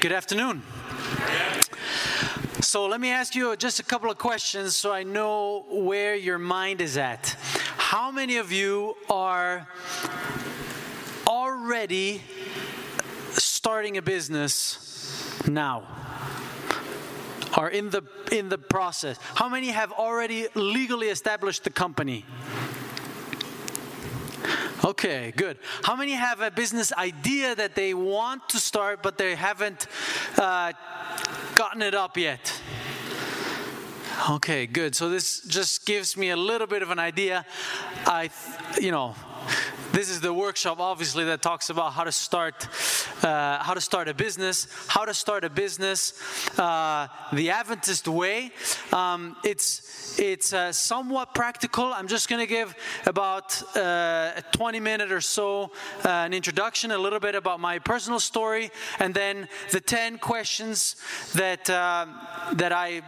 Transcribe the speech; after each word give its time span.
Good 0.00 0.12
afternoon. 0.12 0.62
So 2.60 2.86
let 2.86 3.00
me 3.00 3.10
ask 3.10 3.34
you 3.34 3.56
just 3.56 3.80
a 3.80 3.82
couple 3.82 4.08
of 4.12 4.16
questions 4.16 4.76
so 4.76 4.92
I 4.92 5.02
know 5.02 5.64
where 5.70 6.14
your 6.14 6.38
mind 6.38 6.80
is 6.80 6.96
at. 6.96 7.36
How 7.76 8.12
many 8.12 8.36
of 8.36 8.52
you 8.52 8.96
are 9.10 9.66
already 11.26 12.22
starting 13.32 13.96
a 13.96 14.02
business 14.02 15.42
now? 15.48 15.82
Are 17.54 17.68
in 17.68 17.90
the 17.90 18.04
in 18.30 18.50
the 18.50 18.58
process? 18.58 19.18
How 19.34 19.48
many 19.48 19.66
have 19.68 19.90
already 19.90 20.46
legally 20.54 21.08
established 21.08 21.64
the 21.64 21.70
company? 21.70 22.24
Okay, 24.88 25.34
good. 25.36 25.58
How 25.82 25.94
many 25.94 26.12
have 26.12 26.40
a 26.40 26.50
business 26.50 26.94
idea 26.94 27.54
that 27.54 27.74
they 27.74 27.92
want 27.92 28.48
to 28.48 28.58
start, 28.58 29.02
but 29.02 29.18
they 29.18 29.34
haven't 29.34 29.86
uh, 30.38 30.72
gotten 31.54 31.82
it 31.82 31.94
up 31.94 32.16
yet? 32.16 32.62
Okay, 34.30 34.64
good. 34.66 34.94
So 34.94 35.10
this 35.10 35.42
just 35.42 35.84
gives 35.84 36.16
me 36.16 36.30
a 36.30 36.36
little 36.38 36.66
bit 36.66 36.80
of 36.80 36.90
an 36.90 36.98
idea. 36.98 37.44
I, 38.06 38.30
you 38.80 38.90
know, 38.90 39.14
this 39.98 40.10
is 40.10 40.20
the 40.20 40.32
workshop 40.32 40.78
obviously 40.78 41.24
that 41.24 41.42
talks 41.42 41.70
about 41.70 41.92
how 41.92 42.04
to 42.04 42.12
start 42.12 42.68
uh, 43.24 43.58
how 43.58 43.74
to 43.74 43.80
start 43.80 44.06
a 44.06 44.14
business 44.14 44.68
how 44.86 45.04
to 45.04 45.12
start 45.12 45.42
a 45.44 45.50
business 45.50 46.12
uh, 46.56 47.08
the 47.32 47.50
adventist 47.50 48.06
way. 48.06 48.52
Um, 48.92 49.36
it's 49.42 50.16
it's 50.20 50.52
uh, 50.52 50.70
somewhat 50.72 51.34
practical. 51.34 51.92
I'm 51.92 52.06
just 52.06 52.28
going 52.28 52.40
to 52.40 52.46
give 52.46 52.76
about 53.06 53.60
uh, 53.76 54.32
a 54.36 54.42
20 54.52 54.78
minute 54.78 55.10
or 55.10 55.20
so 55.20 55.72
uh, 56.04 56.08
an 56.08 56.32
introduction 56.32 56.92
a 56.92 56.98
little 56.98 57.20
bit 57.20 57.34
about 57.34 57.58
my 57.58 57.80
personal 57.80 58.20
story 58.20 58.70
and 59.00 59.12
then 59.12 59.48
the 59.72 59.80
10 59.80 60.18
questions 60.18 60.94
that 61.34 61.68
uh, 61.68 62.06
that 62.52 62.72
i 62.72 63.02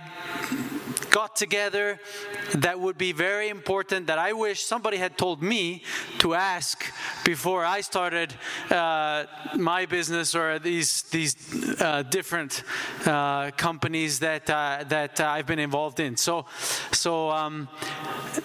got 1.11 1.37
together 1.37 1.99
that 2.55 2.79
would 2.79 2.97
be 2.97 3.13
very 3.13 3.49
important 3.49 4.07
that 4.07 4.19
I 4.19 4.33
wish 4.33 4.63
somebody 4.63 4.97
had 4.97 5.19
told 5.19 5.43
me 5.43 5.83
to 6.19 6.35
ask 6.35 6.85
before 7.25 7.65
I 7.65 7.81
started 7.81 8.35
uh, 8.71 9.25
my 9.57 9.87
business 9.87 10.35
or 10.35 10.59
these 10.59 11.03
these 11.11 11.35
uh, 11.81 12.03
different 12.03 12.63
uh, 13.07 13.51
companies 13.57 14.19
that 14.21 14.49
uh, 14.49 14.85
that 14.89 15.21
I've 15.21 15.47
been 15.47 15.59
involved 15.59 16.01
in. 16.01 16.17
So 16.17 16.47
so 16.93 17.31
um, 17.31 17.69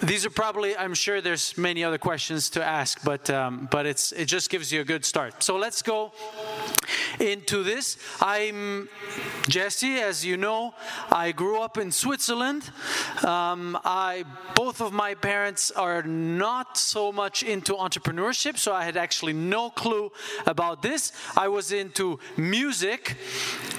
these 0.02 0.26
are 0.26 0.30
probably 0.30 0.76
I'm 0.76 0.94
sure 0.94 1.20
there's 1.20 1.56
many 1.56 1.84
other 1.84 1.98
questions 1.98 2.50
to 2.50 2.64
ask, 2.64 3.02
but 3.04 3.30
um, 3.30 3.68
but 3.70 3.86
it's 3.86 4.12
it 4.12 4.26
just 4.26 4.50
gives 4.50 4.72
you 4.72 4.80
a 4.80 4.84
good 4.84 5.04
start. 5.04 5.42
So 5.42 5.56
let's 5.56 5.82
go 5.82 6.12
into 7.20 7.62
this. 7.62 7.96
I'm 8.20 8.88
Jesse, 9.48 9.98
as 9.98 10.24
you 10.24 10.36
know. 10.36 10.74
I 11.10 11.32
grew 11.32 11.60
up 11.60 11.78
in 11.78 11.92
Switzerland. 11.92 12.55
Um, 13.24 13.78
I 13.84 14.24
both 14.54 14.80
of 14.80 14.92
my 14.92 15.14
parents 15.14 15.70
are 15.70 16.02
not 16.02 16.78
so 16.78 17.12
much 17.12 17.42
into 17.42 17.74
entrepreneurship, 17.74 18.58
so 18.58 18.72
I 18.72 18.84
had 18.84 18.96
actually 18.96 19.32
no 19.32 19.70
clue 19.70 20.10
about 20.46 20.82
this. 20.82 21.12
I 21.36 21.48
was 21.48 21.72
into 21.72 22.18
music. 22.36 23.16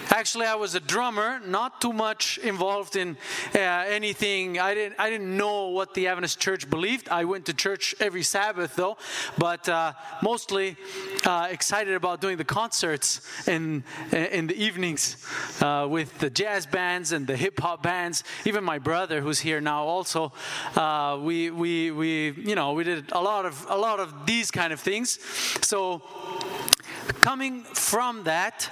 Actually, 0.09 0.45
I 0.45 0.55
was 0.55 0.75
a 0.75 0.79
drummer, 0.79 1.39
not 1.45 1.81
too 1.81 1.91
much 1.91 2.37
involved 2.37 2.95
in 2.95 3.17
uh, 3.53 3.59
anything. 3.59 4.59
I 4.59 4.73
didn't 4.73 4.99
I 4.99 5.09
didn't 5.09 5.35
know 5.35 5.67
what 5.67 5.93
the 5.93 6.07
Adventist 6.07 6.39
church 6.39 6.69
believed. 6.69 7.09
I 7.09 7.25
went 7.25 7.45
to 7.45 7.53
church 7.53 7.95
every 7.99 8.23
Sabbath 8.23 8.75
though, 8.75 8.97
but 9.37 9.67
uh, 9.67 9.93
mostly 10.21 10.77
uh, 11.25 11.47
excited 11.49 11.93
about 11.93 12.21
doing 12.21 12.37
the 12.37 12.45
concerts 12.45 13.21
in 13.47 13.83
in 14.11 14.47
the 14.47 14.55
evenings 14.55 15.17
uh, 15.61 15.87
with 15.89 16.17
the 16.19 16.29
jazz 16.29 16.65
bands 16.65 17.11
and 17.11 17.27
the 17.27 17.35
hip 17.35 17.59
hop 17.59 17.83
bands. 17.83 18.23
Even 18.45 18.63
my 18.67 18.79
brother, 18.79 19.21
who's 19.21 19.39
here 19.39 19.61
now, 19.61 19.83
also 19.85 20.31
uh, 20.75 21.17
we 21.27 21.49
we 21.49 21.89
we 21.91 22.09
you 22.49 22.53
know 22.53 22.73
we 22.73 22.83
did 22.83 23.11
a 23.13 23.21
lot 23.21 23.45
of 23.45 23.65
a 23.69 23.77
lot 23.77 23.99
of 23.99 24.09
these 24.25 24.51
kind 24.51 24.71
of 24.73 24.79
things. 24.79 25.19
So 25.61 26.01
coming 27.21 27.63
from 27.63 28.23
that. 28.23 28.69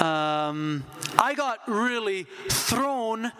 Um, 0.00 0.84
I 1.18 1.34
got 1.34 1.58
really 1.66 2.26
thrown 2.48 3.32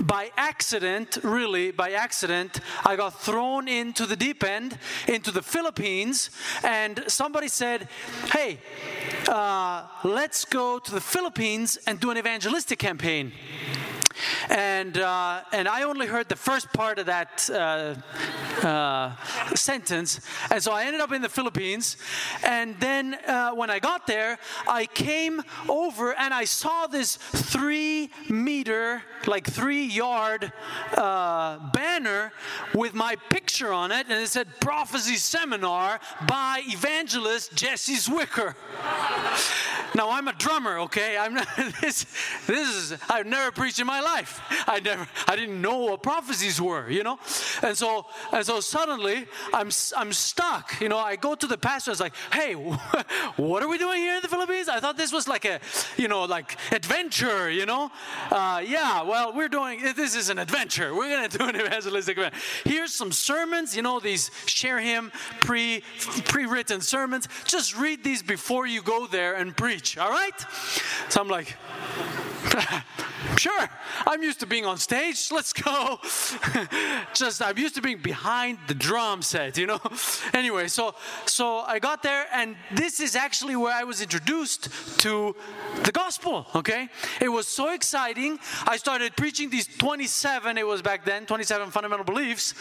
by 0.00 0.30
accident, 0.36 1.18
really 1.22 1.70
by 1.70 1.92
accident. 1.92 2.60
I 2.84 2.96
got 2.96 3.20
thrown 3.20 3.68
into 3.68 4.06
the 4.06 4.16
deep 4.16 4.42
end, 4.44 4.78
into 5.08 5.30
the 5.30 5.42
Philippines, 5.42 6.30
and 6.62 7.04
somebody 7.06 7.48
said, 7.48 7.88
Hey, 8.32 8.58
uh, 9.28 9.86
let's 10.04 10.44
go 10.44 10.78
to 10.78 10.90
the 10.90 11.00
Philippines 11.00 11.78
and 11.86 12.00
do 12.00 12.10
an 12.10 12.18
evangelistic 12.18 12.78
campaign 12.78 13.32
and 14.48 14.98
uh, 14.98 15.42
and 15.52 15.68
I 15.68 15.82
only 15.82 16.06
heard 16.06 16.28
the 16.28 16.36
first 16.36 16.72
part 16.72 16.98
of 16.98 17.06
that 17.06 17.48
uh, 17.50 17.94
uh, 18.66 19.14
sentence, 19.54 20.20
and 20.50 20.62
so 20.62 20.72
I 20.72 20.84
ended 20.84 21.00
up 21.00 21.12
in 21.12 21.22
the 21.22 21.28
Philippines. 21.28 21.96
And 22.44 22.78
then 22.80 23.14
uh, 23.26 23.52
when 23.52 23.70
I 23.70 23.78
got 23.78 24.06
there, 24.06 24.38
I 24.66 24.86
came 24.86 25.42
over 25.68 26.14
and 26.14 26.32
I 26.32 26.44
saw 26.44 26.86
this 26.86 27.16
three 27.16 28.10
meter, 28.28 29.02
like 29.26 29.46
three 29.46 29.84
yard 29.84 30.52
uh, 30.96 31.70
banner 31.72 32.32
with 32.74 32.94
my 32.94 33.16
picture 33.30 33.72
on 33.72 33.92
it, 33.92 34.06
and 34.08 34.20
it 34.22 34.28
said 34.28 34.48
"Prophecy 34.60 35.16
Seminar 35.16 36.00
by 36.26 36.62
Evangelist 36.66 37.54
Jesse 37.54 37.96
Zwiker." 37.96 38.54
Now 39.94 40.10
I'm 40.10 40.26
a 40.26 40.32
drummer, 40.32 40.78
okay? 40.80 41.16
I'm 41.16 41.34
not, 41.34 41.46
this. 41.80 42.06
This 42.46 42.68
is 42.68 42.98
I've 43.08 43.26
never 43.26 43.52
preached 43.52 43.78
in 43.78 43.86
my 43.86 44.00
life. 44.00 44.13
I 44.66 44.80
never. 44.80 45.06
I 45.26 45.36
didn't 45.36 45.60
know 45.60 45.78
what 45.78 46.02
prophecies 46.02 46.60
were, 46.60 46.88
you 46.90 47.02
know. 47.02 47.18
And 47.62 47.76
so 47.76 48.06
and 48.32 48.44
so 48.44 48.60
suddenly 48.60 49.26
I'm 49.52 49.70
I'm 49.96 50.12
stuck. 50.12 50.80
You 50.80 50.88
know, 50.88 50.98
I 50.98 51.16
go 51.16 51.34
to 51.34 51.46
the 51.46 51.58
pastor. 51.58 51.90
It's 51.90 52.00
like, 52.00 52.14
hey, 52.32 52.54
what 53.36 53.62
are 53.62 53.68
we 53.68 53.78
doing 53.78 53.98
here 53.98 54.16
in 54.16 54.22
the 54.22 54.28
Philippines? 54.28 54.68
I 54.68 54.80
thought 54.80 54.96
this 54.96 55.12
was 55.12 55.28
like 55.28 55.44
a, 55.44 55.60
you 55.96 56.08
know, 56.08 56.24
like 56.24 56.56
adventure. 56.72 57.50
You 57.50 57.66
know, 57.66 57.90
uh, 58.30 58.62
yeah. 58.64 59.02
Well, 59.02 59.32
we're 59.34 59.48
doing 59.48 59.82
this 59.96 60.14
is 60.14 60.28
an 60.30 60.38
adventure. 60.38 60.94
We're 60.94 61.10
gonna 61.10 61.28
do 61.28 61.44
an 61.44 61.56
evangelistic 61.56 62.18
event. 62.18 62.34
Here's 62.64 62.92
some 62.92 63.12
sermons. 63.12 63.76
You 63.76 63.82
know, 63.82 64.00
these 64.00 64.30
share 64.46 64.78
him 64.78 65.12
pre 65.40 65.82
pre-written 66.24 66.80
sermons. 66.80 67.28
Just 67.44 67.76
read 67.76 68.04
these 68.04 68.22
before 68.22 68.66
you 68.66 68.82
go 68.82 69.06
there 69.06 69.34
and 69.34 69.56
preach, 69.56 69.98
all 69.98 70.10
right? 70.10 70.38
So 71.08 71.20
I'm 71.20 71.28
like, 71.28 71.56
sure, 73.36 73.68
I'm 74.06 74.22
used 74.22 74.40
to 74.40 74.46
being 74.46 74.64
on 74.64 74.78
stage. 74.78 75.30
Let's 75.32 75.52
go. 75.52 75.98
Just 77.14 77.42
I'm 77.42 77.58
used 77.58 77.74
to 77.76 77.82
being 77.82 77.98
behind 77.98 78.58
the 78.66 78.74
drum 78.74 79.22
set, 79.22 79.56
you 79.58 79.66
know. 79.66 79.80
anyway, 80.34 80.68
so 80.68 80.94
so 81.26 81.58
I 81.60 81.78
got 81.78 82.02
there, 82.02 82.26
and 82.32 82.56
this 82.72 83.00
is 83.00 83.16
actually 83.16 83.56
where 83.56 83.74
I 83.74 83.84
was 83.84 84.00
introduced 84.00 84.68
to 85.00 85.34
the 85.82 85.92
gospel. 85.92 86.46
Okay, 86.54 86.88
it 87.20 87.28
was 87.28 87.48
so 87.48 87.72
exciting. 87.72 88.38
I 88.66 88.76
started 88.76 89.16
preaching 89.16 89.50
these 89.50 89.66
27. 89.66 90.58
It 90.58 90.66
was 90.66 90.82
back 90.82 91.04
then 91.04 91.26
27 91.26 91.70
fundamental 91.70 92.04
beliefs 92.04 92.54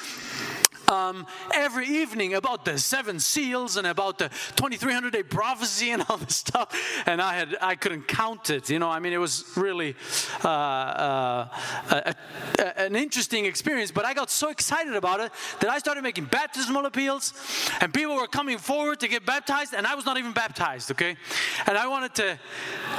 um, 0.89 1.25
every 1.53 1.87
evening 1.87 2.33
about 2.33 2.65
the 2.65 2.77
seven 2.77 3.19
seals 3.19 3.77
and 3.77 3.87
about 3.87 4.17
the 4.17 4.29
2300 4.55 5.13
day 5.13 5.23
prophecy 5.23 5.91
and 5.91 6.03
all 6.09 6.17
this 6.17 6.35
stuff. 6.35 7.03
And 7.05 7.21
I 7.21 7.33
had 7.33 7.55
I 7.61 7.75
couldn't 7.75 8.07
count 8.07 8.49
it. 8.49 8.69
You 8.69 8.79
know, 8.79 8.89
I 8.89 8.99
mean, 8.99 9.13
it 9.13 9.17
was 9.17 9.45
really 9.55 9.95
uh, 10.43 10.47
uh, 10.47 11.47
a, 11.91 12.15
a, 12.59 12.79
an 12.81 12.95
interesting 12.95 13.45
experience. 13.45 13.91
But 13.91 14.05
I 14.05 14.13
got 14.13 14.29
so 14.29 14.49
excited 14.49 14.95
about 14.95 15.19
it 15.19 15.31
that 15.59 15.69
I 15.69 15.77
started 15.79 16.03
making 16.03 16.25
baptismal 16.25 16.85
appeals, 16.85 17.33
and 17.79 17.93
people 17.93 18.15
were 18.15 18.27
coming 18.27 18.57
forward 18.57 18.99
to 19.01 19.07
get 19.07 19.25
baptized, 19.25 19.73
and 19.73 19.87
I 19.87 19.95
was 19.95 20.05
not 20.05 20.17
even 20.17 20.33
baptized. 20.33 20.91
Okay, 20.91 21.15
and 21.65 21.77
I 21.77 21.87
wanted 21.87 22.15
to 22.15 22.39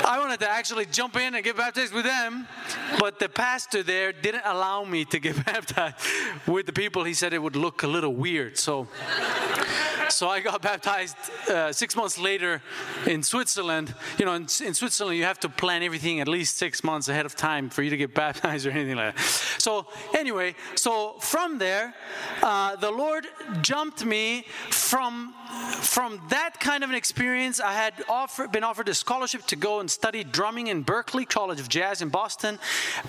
I 0.05 0.19
wanted 0.19 0.41
to 0.41 0.49
actually 0.49 0.87
jump 0.87 1.17
in 1.17 1.34
and 1.34 1.44
get 1.44 1.56
baptized 1.56 1.93
with 1.93 2.05
them, 2.05 2.47
but 2.99 3.19
the 3.19 3.29
pastor 3.29 3.82
there 3.82 4.12
didn't 4.12 4.43
allow 4.44 4.85
me 4.85 5.05
to 5.06 5.19
get 5.19 5.44
baptized 5.47 5.97
with 6.47 6.67
the 6.67 6.73
people. 6.73 7.05
He 7.05 7.14
said 7.14 7.32
it 7.32 7.43
would 7.43 7.56
look 7.56 7.75
look 7.75 7.83
a 7.84 7.88
little 7.88 8.14
weird. 8.14 8.58
So, 8.58 8.88
so 10.08 10.28
I 10.28 10.40
got 10.40 10.62
baptized 10.62 11.16
uh, 11.48 11.72
six 11.72 11.94
months 11.94 12.19
later 12.19 12.62
in 13.06 13.22
Switzerland. 13.22 13.94
You 14.19 14.25
know, 14.25 14.34
in, 14.34 14.42
in, 14.42 14.75
Switzerland, 14.75 15.19
you 15.19 15.25
have 15.25 15.38
to 15.40 15.48
plan 15.48 15.82
everything 15.82 16.20
at 16.20 16.28
least 16.28 16.56
six 16.56 16.82
months 16.82 17.08
ahead 17.08 17.26
of 17.26 17.36
time 17.36 17.70
for 17.70 17.82
you 17.82 17.90
to 17.90 17.96
get 17.96 18.14
baptized 18.25 18.66
or 18.66 18.70
anything 18.70 18.96
like 18.96 19.14
that. 19.14 19.22
So, 19.58 19.86
anyway, 20.16 20.54
so 20.75 21.16
from 21.20 21.58
there, 21.58 21.94
uh, 22.42 22.76
the 22.76 22.90
Lord 22.90 23.26
jumped 23.62 24.04
me 24.04 24.46
from 24.70 25.34
from 25.94 26.20
that 26.29 26.58
kind 26.58 26.82
of 26.82 26.91
an 26.91 26.96
experience, 26.96 27.61
I 27.61 27.73
had 27.73 27.94
been 28.50 28.64
offered 28.64 28.88
a 28.88 28.94
scholarship 28.94 29.46
to 29.46 29.55
go 29.55 29.79
and 29.79 29.88
study 29.88 30.25
drumming 30.25 30.67
in 30.67 30.85
Berklee 30.85 31.29
College 31.29 31.61
of 31.61 31.69
Jazz 31.69 32.02
in 32.02 32.08
Boston. 32.08 32.58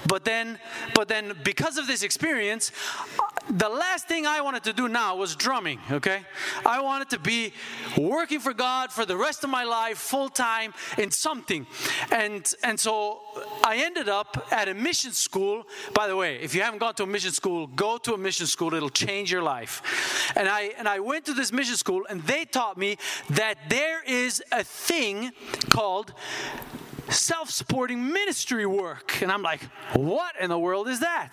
But 0.06 0.24
then, 0.24 0.60
but 0.94 1.08
then, 1.08 1.34
because 1.44 1.80
of 1.80 1.88
this 1.88 2.04
experience, 2.04 2.72
uh, 3.18 3.24
the 3.50 3.70
last 3.70 4.08
thing 4.08 4.28
I 4.28 4.42
wanted 4.42 4.66
to 4.66 4.74
do 4.74 4.88
now 4.88 5.16
was 5.16 5.36
drumming. 5.36 5.80
Okay, 5.90 6.22
I 6.64 6.80
wanted 6.80 7.10
to 7.10 7.18
be 7.18 7.54
working 7.98 8.40
for 8.40 8.54
God 8.54 8.92
for 8.92 9.04
the 9.04 9.18
rest 9.18 9.44
of 9.44 9.50
my 9.50 9.64
life, 9.64 9.98
full 9.98 10.30
time 10.30 10.72
in 11.00 11.10
something, 11.10 11.66
and 12.12 12.54
and 12.62 12.80
so 12.80 13.20
I 13.64 13.78
ended 13.78 14.10
up 14.10 14.48
at 14.52 14.68
a 14.68 14.76
mission 14.76 15.12
school. 15.14 15.66
By 15.96 16.06
the 16.06 16.16
way, 16.16 16.40
if 16.40 16.54
you 16.54 16.62
haven't 16.62 16.80
gone 16.80 16.94
to 16.96 17.04
a 17.04 17.08
mission 17.08 17.32
school, 17.32 17.66
go 17.66 17.98
to 17.98 18.14
a 18.14 18.18
mission 18.18 18.46
school. 18.46 18.76
It'll 18.76 18.90
change 18.90 19.32
your 19.32 19.42
life. 19.42 19.82
And 20.36 20.48
I 20.48 20.74
and 20.78 20.88
I 20.88 21.00
went 21.00 21.26
to 21.26 21.34
this 21.34 21.52
mission 21.52 21.78
school, 21.78 22.06
and 22.10 22.22
they 22.24 22.46
taught 22.46 22.75
me 22.78 22.98
that 23.30 23.58
there 23.70 24.04
is 24.04 24.44
a 24.52 24.64
thing 24.64 25.32
called 25.70 26.14
self 27.10 27.50
supporting 27.50 28.12
ministry 28.12 28.66
work. 28.66 29.22
And 29.22 29.32
I'm 29.32 29.42
like, 29.42 29.62
what 29.94 30.36
in 30.40 30.50
the 30.50 30.60
world 30.60 30.88
is 30.88 31.00
that? 31.00 31.30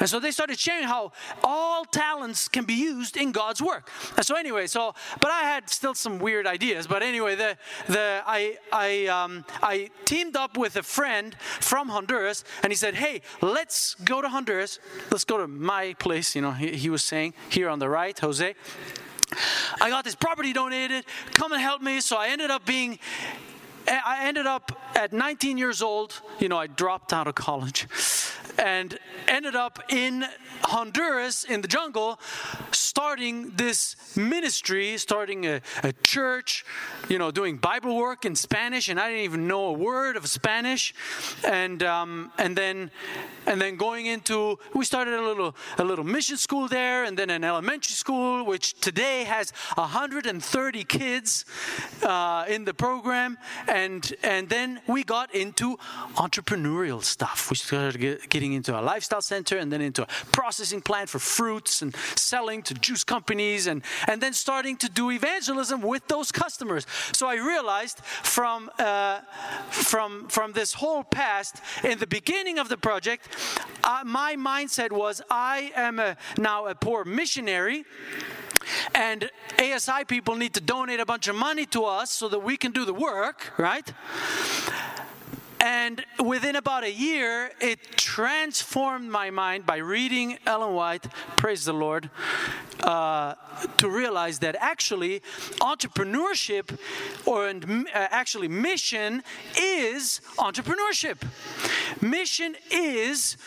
And 0.00 0.08
so 0.08 0.20
they 0.20 0.30
started 0.30 0.58
sharing 0.58 0.84
how 0.84 1.12
all 1.42 1.84
talents 1.84 2.48
can 2.48 2.64
be 2.64 2.74
used 2.74 3.16
in 3.16 3.32
God's 3.32 3.62
work. 3.62 3.90
And 4.16 4.24
so, 4.24 4.36
anyway, 4.36 4.66
so, 4.66 4.94
but 5.20 5.30
I 5.30 5.42
had 5.42 5.70
still 5.70 5.94
some 5.94 6.18
weird 6.18 6.46
ideas. 6.46 6.86
But 6.86 7.02
anyway, 7.02 7.34
the, 7.34 7.56
the, 7.86 8.22
I, 8.26 8.58
I, 8.72 9.06
um, 9.06 9.44
I 9.62 9.90
teamed 10.04 10.36
up 10.36 10.56
with 10.56 10.76
a 10.76 10.82
friend 10.82 11.34
from 11.60 11.88
Honduras, 11.88 12.44
and 12.62 12.72
he 12.72 12.76
said, 12.76 12.94
hey, 12.94 13.22
let's 13.40 13.94
go 14.04 14.20
to 14.20 14.28
Honduras. 14.28 14.78
Let's 15.10 15.24
go 15.24 15.38
to 15.38 15.46
my 15.46 15.94
place, 15.94 16.34
you 16.34 16.42
know, 16.42 16.52
he, 16.52 16.76
he 16.76 16.90
was 16.90 17.04
saying, 17.04 17.34
here 17.48 17.68
on 17.68 17.78
the 17.78 17.88
right, 17.88 18.18
Jose. 18.18 18.54
I 19.80 19.90
got 19.90 20.04
this 20.04 20.14
property 20.14 20.52
donated. 20.52 21.04
Come 21.32 21.52
and 21.52 21.60
help 21.60 21.82
me. 21.82 22.00
So 22.00 22.16
I 22.16 22.28
ended 22.28 22.50
up 22.50 22.64
being 22.64 22.98
I 23.86 24.26
ended 24.26 24.46
up 24.46 24.80
at 24.94 25.12
19 25.12 25.58
years 25.58 25.82
old, 25.82 26.20
you 26.38 26.48
know, 26.48 26.56
I 26.56 26.66
dropped 26.66 27.12
out 27.12 27.26
of 27.26 27.34
college 27.34 27.86
and 28.58 28.98
ended 29.28 29.54
up 29.54 29.78
in 29.88 30.24
Honduras 30.62 31.44
in 31.44 31.60
the 31.60 31.68
jungle, 31.68 32.18
starting 32.72 33.50
this 33.56 33.96
ministry, 34.16 34.96
starting 34.98 35.46
a, 35.46 35.60
a, 35.82 35.92
church, 36.02 36.64
you 37.08 37.18
know, 37.18 37.30
doing 37.30 37.56
Bible 37.56 37.96
work 37.96 38.24
in 38.24 38.34
Spanish, 38.36 38.88
and 38.88 38.98
I 39.00 39.08
didn't 39.08 39.24
even 39.24 39.48
know 39.48 39.66
a 39.66 39.72
word 39.72 40.16
of 40.16 40.26
Spanish, 40.28 40.94
and 41.46 41.82
um, 41.82 42.32
and 42.38 42.56
then 42.56 42.90
and 43.46 43.60
then 43.60 43.76
going 43.76 44.06
into 44.06 44.58
we 44.74 44.84
started 44.84 45.14
a 45.14 45.22
little 45.22 45.54
a 45.78 45.84
little 45.84 46.04
mission 46.04 46.36
school 46.36 46.68
there, 46.68 47.04
and 47.04 47.18
then 47.18 47.30
an 47.30 47.44
elementary 47.44 47.94
school, 47.94 48.44
which 48.44 48.74
today 48.80 49.24
has 49.24 49.52
130 49.74 50.84
kids 50.84 51.44
uh, 52.02 52.44
in 52.48 52.64
the 52.64 52.74
program, 52.74 53.38
and 53.68 54.14
and 54.22 54.48
then 54.48 54.80
we 54.86 55.04
got 55.04 55.34
into 55.34 55.76
entrepreneurial 56.16 57.02
stuff. 57.02 57.50
We 57.50 57.56
started 57.56 58.00
get, 58.00 58.28
getting 58.44 58.56
into 58.56 58.78
a 58.78 58.82
lifestyle 58.82 59.22
center, 59.22 59.56
and 59.56 59.72
then 59.72 59.80
into 59.80 60.02
a 60.02 60.06
processing 60.32 60.82
plant 60.82 61.08
for 61.08 61.18
fruits, 61.18 61.82
and 61.82 61.96
selling 62.14 62.62
to 62.62 62.74
juice 62.74 63.04
companies, 63.04 63.66
and 63.66 63.82
and 64.06 64.20
then 64.20 64.34
starting 64.34 64.76
to 64.76 64.88
do 64.88 65.10
evangelism 65.10 65.80
with 65.80 66.06
those 66.08 66.30
customers. 66.30 66.86
So 67.12 67.26
I 67.26 67.36
realized 67.36 68.00
from 68.22 68.70
uh, 68.78 69.20
from 69.70 70.28
from 70.28 70.52
this 70.52 70.74
whole 70.74 71.04
past 71.04 71.62
in 71.82 71.98
the 71.98 72.06
beginning 72.06 72.58
of 72.58 72.68
the 72.68 72.76
project, 72.76 73.28
uh, 73.82 74.02
my 74.04 74.36
mindset 74.36 74.92
was 74.92 75.22
I 75.30 75.72
am 75.74 75.98
a, 75.98 76.16
now 76.36 76.66
a 76.66 76.74
poor 76.74 77.04
missionary 77.04 77.84
and 78.94 79.30
ASI 79.58 80.04
people 80.06 80.36
need 80.36 80.54
to 80.54 80.60
donate 80.60 81.00
a 81.00 81.06
bunch 81.06 81.28
of 81.28 81.36
money 81.36 81.66
to 81.66 81.84
us 81.84 82.10
so 82.10 82.28
that 82.28 82.40
we 82.40 82.56
can 82.56 82.72
do 82.72 82.84
the 82.84 82.94
work, 82.94 83.52
right? 83.58 83.92
And 85.64 86.04
within 86.22 86.56
about 86.56 86.84
a 86.84 86.92
year, 86.92 87.50
it 87.58 87.96
transformed 87.96 89.10
my 89.10 89.30
mind 89.30 89.64
by 89.64 89.78
reading 89.78 90.36
Ellen 90.44 90.74
White, 90.74 91.06
praise 91.38 91.64
the 91.64 91.72
Lord, 91.72 92.10
uh, 92.82 93.32
to 93.78 93.88
realize 93.88 94.40
that 94.40 94.56
actually 94.60 95.22
entrepreneurship 95.62 96.78
or 97.24 97.48
uh, 97.48 97.52
actually 97.94 98.48
mission 98.48 99.22
is 99.58 100.20
entrepreneurship. 100.36 101.16
Mission 102.02 102.56
is 102.70 103.38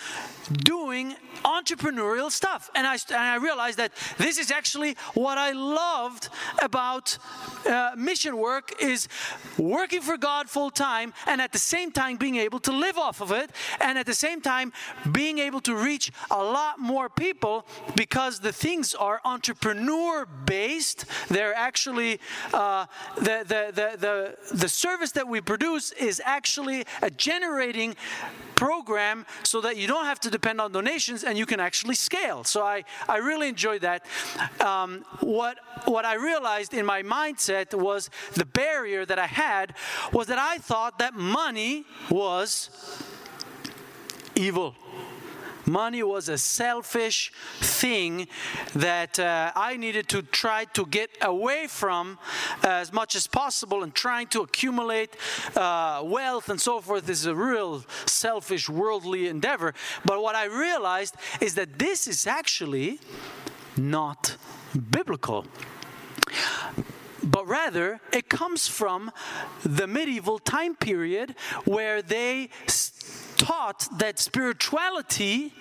doing 0.63 1.15
entrepreneurial 1.43 2.31
stuff. 2.31 2.69
And 2.73 2.87
I, 2.87 2.93
and 3.09 3.17
I 3.17 3.35
realized 3.35 3.77
that 3.77 3.91
this 4.17 4.37
is 4.37 4.49
actually 4.51 4.95
what 5.13 5.37
I 5.37 5.51
loved 5.51 6.29
about 6.61 7.17
uh, 7.67 7.91
mission 7.97 8.37
work 8.37 8.73
is 8.81 9.07
working 9.57 10.01
for 10.01 10.17
God 10.17 10.49
full 10.49 10.71
time 10.71 11.13
and 11.25 11.41
at 11.41 11.51
the 11.51 11.59
same 11.59 11.91
time 11.91 12.06
being 12.15 12.38
able 12.38 12.59
to 12.59 12.71
live 12.71 12.98
off 12.98 13.21
of 13.21 13.31
it 13.31 13.51
and 13.81 13.98
at 13.98 14.06
the 14.06 14.13
same 14.13 14.42
time 14.42 14.71
being 15.12 15.39
able 15.39 15.59
to 15.62 15.75
reach 15.75 16.12
a 16.31 16.42
lot 16.42 16.80
more 16.80 17.09
people 17.09 17.65
because 17.95 18.39
the 18.39 18.54
things 18.54 18.95
are 18.95 19.19
entrepreneur 19.25 20.25
based. 20.45 21.06
They're 21.30 21.56
actually, 21.56 22.19
uh, 22.54 22.86
the, 23.15 23.44
the, 23.45 23.71
the, 23.74 23.98
the, 23.98 24.56
the 24.56 24.69
service 24.69 25.12
that 25.12 25.27
we 25.27 25.42
produce 25.42 25.92
is 25.94 26.21
actually 26.24 26.86
a 27.01 27.09
generating 27.09 27.95
program 28.57 29.25
so 29.44 29.62
that 29.62 29.77
you 29.77 29.88
don't 29.88 30.06
have 30.06 30.19
to 30.19 30.30
depend 30.30 30.59
on 30.59 30.71
donations 30.74 31.24
and 31.24 31.38
you 31.38 31.45
can 31.45 31.59
actually 31.59 31.95
scale. 31.95 32.44
So 32.44 32.63
I, 32.63 32.83
I 33.07 33.18
really 33.18 33.48
enjoyed 33.48 33.81
that. 33.81 34.06
Um, 34.59 35.06
what, 35.21 35.59
what 35.86 36.04
I 36.04 36.15
realized 36.15 36.74
in 36.74 36.86
my 36.86 37.04
mindset 37.04 37.74
was 37.74 38.09
the 38.33 38.45
barrier 38.45 39.06
that 39.06 39.19
I 39.19 39.27
had 39.27 39.75
was 40.12 40.27
that 40.27 40.39
I 40.39 40.57
thought 40.57 41.00
that 41.00 41.13
money 41.13 41.86
was 42.09 42.69
evil. 44.36 44.75
Money 45.67 46.01
was 46.01 46.29
a 46.29 46.37
selfish 46.37 47.31
thing 47.59 48.27
that 48.73 49.19
uh, 49.19 49.51
I 49.53 49.75
needed 49.75 50.07
to 50.09 50.21
try 50.21 50.63
to 50.63 50.85
get 50.85 51.09
away 51.21 51.67
from 51.67 52.17
as 52.63 52.93
much 52.93 53.15
as 53.15 53.27
possible, 53.27 53.83
and 53.83 53.93
trying 53.93 54.27
to 54.27 54.41
accumulate 54.41 55.17
uh, 55.57 56.01
wealth 56.05 56.47
and 56.47 56.61
so 56.61 56.79
forth 56.79 57.09
is 57.09 57.25
a 57.25 57.35
real 57.35 57.83
selfish, 58.05 58.69
worldly 58.69 59.27
endeavor. 59.27 59.73
But 60.05 60.21
what 60.21 60.35
I 60.35 60.45
realized 60.45 61.15
is 61.41 61.55
that 61.55 61.77
this 61.77 62.07
is 62.07 62.25
actually 62.25 62.99
not 63.75 64.37
biblical 64.89 65.45
but 67.23 67.47
rather 67.47 67.99
it 68.13 68.29
comes 68.29 68.67
from 68.67 69.11
the 69.63 69.87
medieval 69.87 70.39
time 70.39 70.75
period 70.75 71.35
where 71.65 72.01
they 72.01 72.49
taught 73.37 73.87
that 73.99 74.19
spirituality 74.19 75.53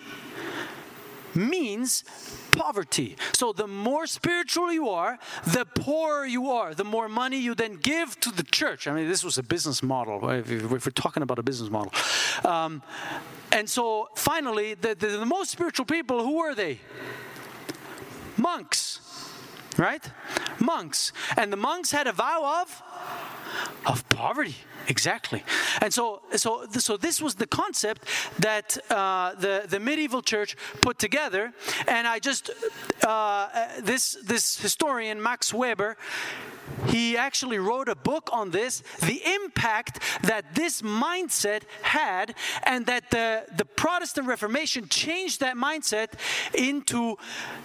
means 1.34 2.04
poverty. 2.52 3.16
So 3.32 3.52
the 3.52 3.66
more 3.66 4.06
spiritual 4.06 4.72
you 4.72 4.88
are, 4.88 5.18
the 5.46 5.66
poorer 5.66 6.24
you 6.26 6.50
are, 6.50 6.74
the 6.74 6.84
more 6.84 7.08
money 7.08 7.38
you 7.38 7.54
then 7.54 7.74
give 7.74 8.18
to 8.20 8.30
the 8.30 8.42
church. 8.42 8.86
I 8.86 8.94
mean, 8.94 9.08
this 9.08 9.22
was 9.22 9.38
a 9.38 9.42
business 9.42 9.82
model, 9.82 10.28
if, 10.30 10.48
we're 10.70 10.78
talking 10.78 11.22
about 11.22 11.38
a 11.38 11.42
business 11.42 11.70
model. 11.70 11.92
Um, 12.44 12.82
and 13.52 13.68
so 13.68 14.08
finally, 14.16 14.74
the, 14.74 14.94
the, 14.94 15.08
the 15.08 15.26
most 15.26 15.50
spiritual 15.50 15.86
people, 15.86 16.22
who 16.24 16.38
were 16.38 16.54
they? 16.54 16.80
Monks, 18.36 19.00
right? 19.78 20.10
Monks. 20.58 21.12
And 21.36 21.52
the 21.52 21.56
monks 21.56 21.90
had 21.90 22.06
a 22.06 22.12
vow 22.12 22.62
of? 22.62 22.82
Of 23.84 24.08
poverty. 24.08 24.56
Exactly. 24.88 25.42
And 25.80 25.92
so, 25.92 26.22
so, 26.36 26.66
so 26.70 26.96
this 26.96 27.20
was 27.20 27.34
the 27.34 27.46
concept 27.46 28.02
that 28.38 28.78
uh, 28.90 29.34
the, 29.34 29.64
the 29.68 29.80
medieval 29.80 30.22
church 30.22 30.56
put 30.80 30.98
together. 30.98 31.52
And 31.88 32.06
I 32.06 32.18
just, 32.18 32.50
uh, 33.02 33.08
uh 33.08 33.48
this, 33.80 34.16
this 34.24 34.60
historian, 34.60 35.20
Max 35.22 35.52
Weber, 35.52 35.96
he 36.86 37.16
actually 37.16 37.58
wrote 37.58 37.88
a 37.88 37.94
book 37.94 38.28
on 38.32 38.50
this 38.50 38.82
the 39.00 39.22
impact 39.24 40.00
that 40.22 40.54
this 40.54 40.82
mindset 40.82 41.62
had, 41.82 42.34
and 42.64 42.86
that 42.86 43.10
the, 43.10 43.44
the 43.56 43.64
Protestant 43.64 44.26
Reformation 44.26 44.88
changed 44.88 45.40
that 45.40 45.56
mindset 45.56 46.12
into 46.54 47.16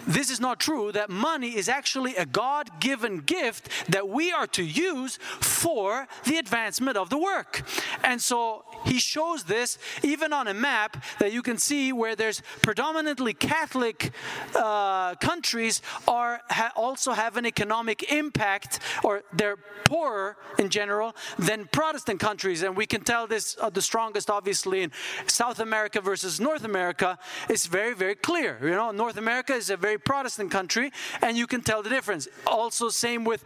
this 0.06 0.30
is 0.30 0.40
not 0.40 0.60
true, 0.60 0.92
that 0.92 1.10
money 1.10 1.56
is 1.56 1.68
actually 1.68 2.16
a 2.16 2.26
God 2.26 2.80
given 2.80 3.18
gift 3.18 3.68
that 3.88 4.08
we 4.08 4.32
are 4.32 4.46
to 4.48 4.62
use 4.62 5.18
for 5.40 6.08
the 6.24 6.36
advancement 6.36 6.96
of 6.96 7.10
the 7.10 7.18
work. 7.18 7.62
And 8.02 8.20
so 8.20 8.64
he 8.84 8.98
shows 8.98 9.44
this 9.44 9.78
even 10.02 10.32
on 10.32 10.48
a 10.48 10.54
map 10.54 11.04
that 11.18 11.32
you 11.32 11.42
can 11.42 11.58
see 11.58 11.92
where 11.92 12.16
there's 12.16 12.42
predominantly 12.62 13.34
Catholic 13.34 14.12
uh, 14.54 15.14
countries 15.16 15.82
are 16.08 16.40
ha- 16.50 16.72
also 16.76 17.12
have 17.12 17.36
an 17.36 17.46
economic 17.46 18.12
impact 18.12 18.80
or 19.02 19.22
they're 19.32 19.56
poorer 19.84 20.36
in 20.58 20.68
general 20.68 21.14
than 21.38 21.68
Protestant 21.72 22.20
countries. 22.20 22.62
And 22.62 22.76
we 22.76 22.86
can 22.86 23.02
tell 23.02 23.26
this 23.26 23.56
uh, 23.60 23.70
the 23.70 23.82
strongest, 23.82 24.30
obviously, 24.30 24.82
in 24.82 24.92
South 25.26 25.60
America 25.60 26.00
versus 26.00 26.40
North 26.40 26.64
America. 26.64 27.18
It's 27.48 27.66
very, 27.66 27.94
very 27.94 28.14
clear. 28.14 28.58
You 28.62 28.70
know, 28.70 28.90
North 28.90 29.16
America 29.16 29.54
is 29.54 29.70
a 29.70 29.76
very 29.76 29.98
Protestant 29.98 30.50
country, 30.50 30.92
and 31.20 31.36
you 31.36 31.46
can 31.46 31.60
tell 31.62 31.82
the 31.82 31.90
difference. 31.90 32.28
Also, 32.46 32.88
same 32.88 33.24
with 33.24 33.44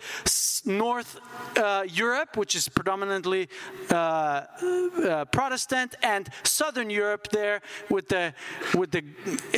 North 0.66 1.18
uh, 1.56 1.84
Europe, 1.88 2.36
which 2.36 2.54
is 2.54 2.68
predominantly 2.68 3.48
uh, 3.90 3.94
uh, 3.94 5.24
Protestant, 5.26 5.94
and 6.02 6.28
Southern 6.42 6.90
Europe 6.90 7.28
there 7.30 7.60
with 7.88 8.08
the 8.08 8.34
with 8.74 8.90
the 8.90 9.02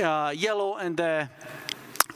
uh, 0.02 0.30
yellow 0.30 0.76
and 0.76 0.96
the 0.96 1.28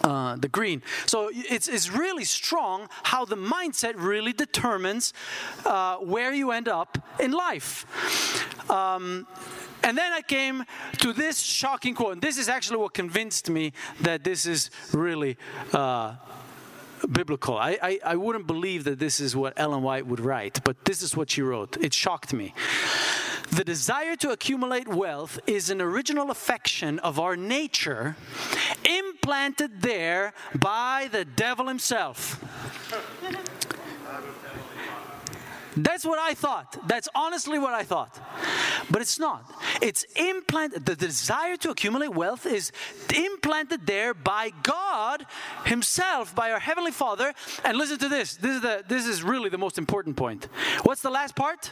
uh, 0.04 0.37
the 0.37 0.49
green. 0.49 0.82
So 1.06 1.30
it's, 1.32 1.68
it's 1.68 1.90
really 1.90 2.25
strong 2.25 2.88
how 3.04 3.25
the 3.25 3.37
mindset 3.37 3.94
really 3.97 4.32
determines 4.32 5.12
uh, 5.64 5.97
where 5.97 6.32
you 6.32 6.50
end 6.50 6.68
up 6.68 6.99
in 7.21 7.32
life. 7.32 7.87
Um, 8.71 9.26
and 9.85 9.99
then 9.99 10.12
I 10.12 10.23
came 10.23 10.64
to 10.99 11.12
this 11.12 11.40
shocking 11.40 11.94
quote. 11.94 12.12
And 12.12 12.23
this 12.23 12.38
is 12.38 12.49
actually 12.49 12.78
what 12.78 12.94
convinced 12.94 13.50
me 13.50 13.73
that 14.00 14.23
this 14.23 14.47
is 14.47 14.71
really 14.92 15.37
uh, 15.73 16.14
biblical. 17.11 17.56
I, 17.56 17.78
I, 17.82 18.00
I 18.04 18.16
wouldn't 18.16 18.47
believe 18.47 18.85
that 18.85 18.99
this 18.99 19.21
is 19.21 19.35
what 19.35 19.54
Ellen 19.56 19.82
White 19.82 20.06
would 20.06 20.21
write, 20.21 20.62
but 20.64 20.85
this 20.85 21.02
is 21.02 21.16
what 21.16 21.30
she 21.30 21.42
wrote. 21.42 21.76
It 21.80 21.92
shocked 21.92 22.32
me. 22.32 22.54
The 23.52 23.64
desire 23.64 24.16
to 24.16 24.30
accumulate 24.30 24.88
wealth 24.88 25.38
is 25.47 25.68
an 25.68 25.82
original 25.82 26.30
affection 26.30 26.99
of 27.00 27.18
our 27.18 27.37
nature, 27.37 28.16
implanted 28.82 29.82
there 29.82 30.32
by 30.59 31.11
the 31.12 31.26
devil 31.26 31.68
himself. 31.68 32.42
That's 35.76 36.04
what 36.04 36.18
I 36.18 36.32
thought. 36.32 36.88
That's 36.88 37.09
honestly 37.14 37.59
what 37.59 37.75
I 37.75 37.82
thought. 37.82 38.18
But 38.90 39.02
it's 39.02 39.18
not. 39.18 39.50
It's 39.82 40.04
implanted, 40.16 40.87
the 40.87 40.97
desire 40.97 41.56
to 41.59 41.71
accumulate 41.71 42.11
wealth 42.11 42.47
is 42.47 42.73
implanted 43.14 43.87
there 43.87 44.14
by 44.14 44.52
God 44.62 45.26
Himself, 45.64 46.35
by 46.35 46.52
our 46.52 46.59
Heavenly 46.59 46.90
Father. 46.90 47.32
And 47.64 47.76
listen 47.76 47.99
to 47.99 48.09
this. 48.09 48.37
This 48.37 48.56
is, 48.56 48.62
the, 48.62 48.85
this 48.88 49.06
is 49.06 49.23
really 49.23 49.50
the 49.50 49.59
most 49.59 49.76
important 49.76 50.16
point. 50.16 50.49
What's 50.85 51.02
the 51.02 51.11
last 51.11 51.35
part? 51.35 51.71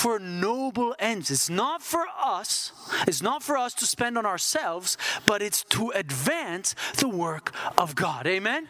For 0.00 0.18
noble 0.18 0.94
ends. 0.98 1.30
It's 1.30 1.50
not 1.50 1.82
for 1.82 2.06
us, 2.18 2.72
it's 3.06 3.22
not 3.22 3.42
for 3.42 3.58
us 3.58 3.74
to 3.74 3.86
spend 3.86 4.16
on 4.16 4.24
ourselves, 4.24 4.96
but 5.26 5.42
it's 5.42 5.62
to 5.64 5.90
advance 5.90 6.74
the 6.96 7.08
work 7.08 7.52
of 7.76 7.94
God. 7.94 8.26
Amen? 8.26 8.68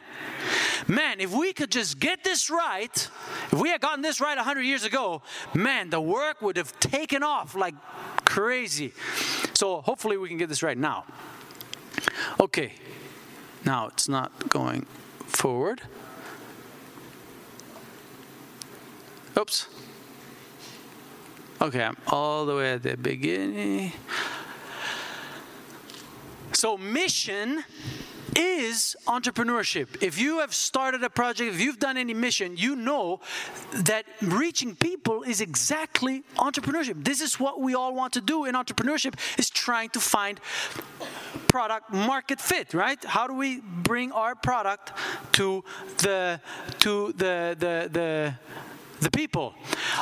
Man, 0.89 1.21
if 1.21 1.33
we 1.33 1.53
could 1.53 1.71
just 1.71 2.01
get 2.01 2.25
this 2.25 2.51
right, 2.51 3.09
if 3.53 3.61
we 3.61 3.69
had 3.69 3.81
gotten 3.81 4.03
this 4.03 4.21
right 4.21 4.37
100 4.37 4.63
years 4.63 4.85
ago, 4.85 5.23
man, 5.55 5.91
the 5.91 6.01
work 6.01 6.43
would 6.43 6.57
have 6.57 6.79
taken 6.81 7.23
off 7.23 7.55
like 7.55 7.75
crazy. 8.25 8.93
So 9.55 9.83
hopefully 9.83 10.17
we 10.17 10.29
can 10.29 10.37
get 10.37 10.49
this 10.49 10.63
right 10.63 10.79
now. 10.79 11.05
Okay, 12.41 12.73
now 13.65 13.87
it's 13.87 14.09
not 14.09 14.49
going 14.49 14.87
forward. 15.27 15.83
Oops. 19.39 19.69
Okay, 21.63 21.83
I'm 21.83 21.97
all 22.07 22.47
the 22.47 22.57
way 22.57 22.73
at 22.73 22.83
the 22.83 22.97
beginning. 22.97 23.93
So, 26.53 26.79
mission 26.79 27.63
is 28.35 28.97
entrepreneurship. 29.07 30.03
If 30.03 30.19
you 30.19 30.39
have 30.39 30.55
started 30.55 31.03
a 31.03 31.11
project, 31.11 31.53
if 31.55 31.61
you've 31.61 31.79
done 31.79 31.99
any 31.99 32.15
mission, 32.15 32.57
you 32.57 32.77
know 32.77 33.21
that 33.73 34.07
reaching 34.23 34.75
people 34.75 35.23
is 35.23 35.43
exactly 35.43 36.23
entrepreneurship. 36.37 37.05
This 37.05 37.21
is 37.21 37.39
what 37.39 37.61
we 37.61 37.75
all 37.75 37.95
want 37.95 38.15
to 38.15 38.23
do 38.23 38.47
in 38.47 38.55
entrepreneurship 38.55 39.15
is 39.39 39.51
trying 39.51 39.91
to 39.91 40.01
find 40.01 40.41
product 41.49 41.93
market 41.93 42.41
fit, 42.41 42.73
right? 42.73 43.05
How 43.05 43.27
do 43.27 43.35
we 43.35 43.61
bring 43.61 44.13
our 44.13 44.35
product 44.35 44.93
to 45.33 45.63
the 45.99 46.41
to 46.79 47.13
the 47.13 47.55
the 47.59 47.89
the 47.93 48.35
the 49.01 49.11
people. 49.11 49.55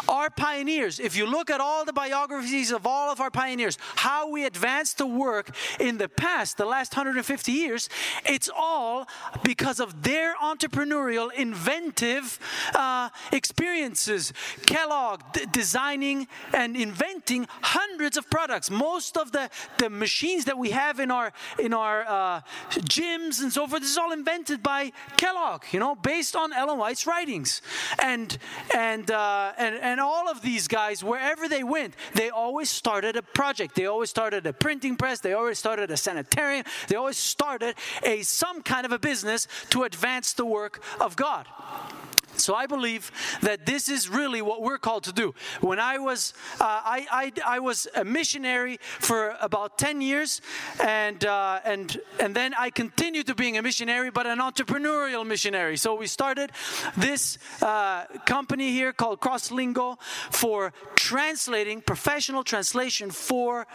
Our 0.09 0.31
pioneers, 0.31 1.00
if 1.00 1.17
you 1.17 1.26
look 1.26 1.50
at 1.50 1.61
all 1.61 1.85
the 1.85 1.93
biographies 1.93 2.71
of 2.71 2.87
all 2.87 3.11
of 3.11 3.21
our 3.21 3.31
pioneers, 3.31 3.78
how 3.97 4.31
we 4.31 4.45
advanced 4.45 4.99
the 4.99 5.07
work 5.07 5.55
in 5.81 5.99
the 5.99 6.09
past, 6.09 6.57
the 6.57 6.67
last 6.67 6.93
150 6.93 7.52
years, 7.52 7.88
it's 8.26 8.50
all 8.55 9.07
because 9.43 9.81
of 9.81 10.02
their 10.02 10.35
entrepreneurial, 10.37 11.33
inventive 11.33 12.38
uh, 12.75 13.09
experiences. 13.33 14.33
Kellogg 14.67 15.21
d- 15.33 15.47
designing 15.50 16.26
and 16.52 16.76
inventing 16.76 17.47
hundreds 17.62 18.17
of 18.17 18.28
products. 18.31 18.71
Most 18.71 19.17
of 19.17 19.33
the, 19.33 19.50
the 19.78 19.90
machines 19.90 20.45
that 20.47 20.59
we 20.59 20.71
have 20.71 21.00
in 21.00 21.11
our 21.11 21.33
in 21.59 21.73
our 21.73 22.05
uh, 22.07 22.40
gyms 22.71 23.40
and 23.40 23.52
so 23.52 23.67
forth, 23.67 23.83
this 23.83 23.90
is 23.90 23.99
all 23.99 24.12
invented 24.12 24.62
by 24.62 24.93
Kellogg, 25.17 25.62
you 25.73 25.81
know, 25.81 25.95
based 25.95 26.37
on 26.37 26.52
Ellen 26.52 26.78
White's 26.78 27.07
writings. 27.07 27.62
And, 27.99 28.37
and 28.75 28.88
and, 28.88 29.11
uh, 29.11 29.52
and, 29.59 29.75
and 29.76 30.00
all 30.00 30.30
of 30.30 30.40
these 30.40 30.66
guys, 30.66 31.04
wherever 31.04 31.47
they 31.47 31.62
went, 31.62 31.95
they 32.14 32.30
always 32.30 32.71
started 32.71 33.16
a 33.16 33.23
project. 33.23 33.75
They 33.75 33.85
always 33.85 34.09
started 34.09 34.47
a 34.47 34.52
printing 34.54 34.97
press. 34.97 35.21
They 35.21 35.35
always 35.35 35.59
started 35.59 35.90
a 35.90 35.97
sanitarium. 35.97 36.64
They 36.88 36.97
always 36.97 37.18
started 37.18 37.75
a 38.02 38.23
some 38.23 38.62
kind 38.62 38.87
of 38.87 38.92
a 38.92 38.99
business 38.99 39.47
to 39.71 39.83
advance 39.83 40.33
the 40.33 40.47
work 40.47 40.83
of 41.00 41.16
God. 41.16 41.47
So 42.40 42.54
I 42.54 42.66
believe 42.66 43.11
that 43.42 43.66
this 43.66 43.88
is 43.88 44.09
really 44.09 44.42
what 44.42 44.62
we're 44.62 44.78
called 44.78 45.04
to 45.04 45.12
do. 45.12 45.35
When 45.61 45.78
I 45.78 45.99
was, 45.99 46.35
uh, 46.61 46.64
I, 46.64 47.07
I, 47.11 47.57
I, 47.57 47.59
was 47.59 47.88
a 47.95 48.04
missionary 48.04 48.78
for 48.80 49.37
about 49.40 49.78
10 49.78 50.00
years, 50.00 50.40
and, 50.83 51.25
uh, 51.25 51.61
and, 51.64 52.00
and 52.21 52.35
then 52.35 52.54
I 52.59 52.71
continued 52.71 53.26
to 53.26 53.35
being 53.35 53.59
a 53.59 53.62
missionary, 53.62 54.11
but 54.11 54.26
an 54.26 54.38
entrepreneurial 54.38 55.26
missionary. 55.26 55.76
So 55.76 55.95
we 55.97 56.07
started 56.07 56.52
this 56.97 57.38
uh, 57.62 58.04
company 58.25 58.73
here 58.73 58.92
called 58.92 59.21
Crosslingo 59.21 60.00
for 60.30 60.73
translating, 60.95 61.80
professional 61.80 62.45
translation 62.45 63.11
for 63.11 63.66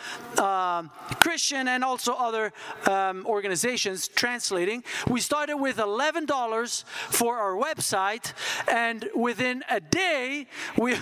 um, 0.42 0.90
Christian 1.20 1.68
and 1.68 1.84
also 1.84 2.14
other 2.14 2.54
um, 2.88 3.26
organizations 3.26 4.08
translating. 4.08 4.84
We 5.08 5.20
started 5.20 5.58
with 5.58 5.78
$11 5.78 6.84
for 6.86 7.38
our 7.38 7.56
website 7.56 8.34
and 8.68 9.10
within 9.16 9.64
a 9.70 9.80
day 9.80 10.48
we 10.78 10.96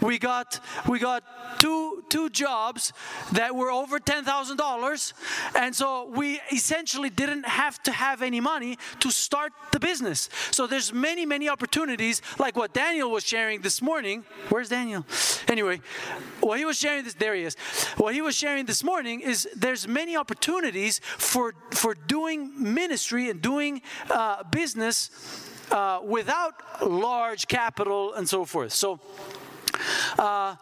we 0.00 0.18
got 0.18 0.60
we 0.88 0.98
got 0.98 1.22
two 1.60 2.04
two 2.08 2.30
jobs 2.30 2.92
that 3.32 3.54
were 3.54 3.70
over 3.70 3.98
ten 3.98 4.24
thousand 4.24 4.56
dollars, 4.56 5.14
and 5.54 5.74
so 5.74 6.10
we 6.14 6.40
essentially 6.52 7.10
didn't 7.10 7.46
have 7.46 7.82
to 7.82 7.92
have 7.92 8.22
any 8.22 8.40
money 8.40 8.78
to 9.00 9.10
start 9.10 9.52
the 9.72 9.80
business. 9.80 10.28
So 10.50 10.66
there's 10.66 10.92
many 10.92 11.26
many 11.26 11.48
opportunities, 11.48 12.22
like 12.38 12.56
what 12.56 12.72
Daniel 12.72 13.10
was 13.10 13.24
sharing 13.24 13.62
this 13.62 13.80
morning. 13.82 14.24
Where's 14.48 14.68
Daniel? 14.68 15.04
Anyway, 15.48 15.80
what 16.40 16.58
he 16.58 16.64
was 16.64 16.78
sharing 16.78 17.04
this 17.04 17.14
there 17.14 17.34
he 17.34 17.42
is. 17.42 17.56
What 17.96 18.14
he 18.14 18.22
was 18.22 18.34
sharing 18.36 18.66
this 18.66 18.82
morning 18.82 19.20
is 19.20 19.48
there's 19.56 19.86
many 19.88 20.16
opportunities 20.16 21.00
for 21.18 21.54
for 21.70 21.94
doing 21.94 22.52
ministry 22.56 23.30
and 23.30 23.40
doing 23.40 23.82
uh, 24.10 24.42
business 24.44 25.10
uh, 25.70 26.00
without 26.02 26.54
large 26.86 27.46
capital 27.48 28.14
and 28.14 28.28
so 28.28 28.44
forth. 28.44 28.72
So, 28.72 29.00
uh, 30.18 30.56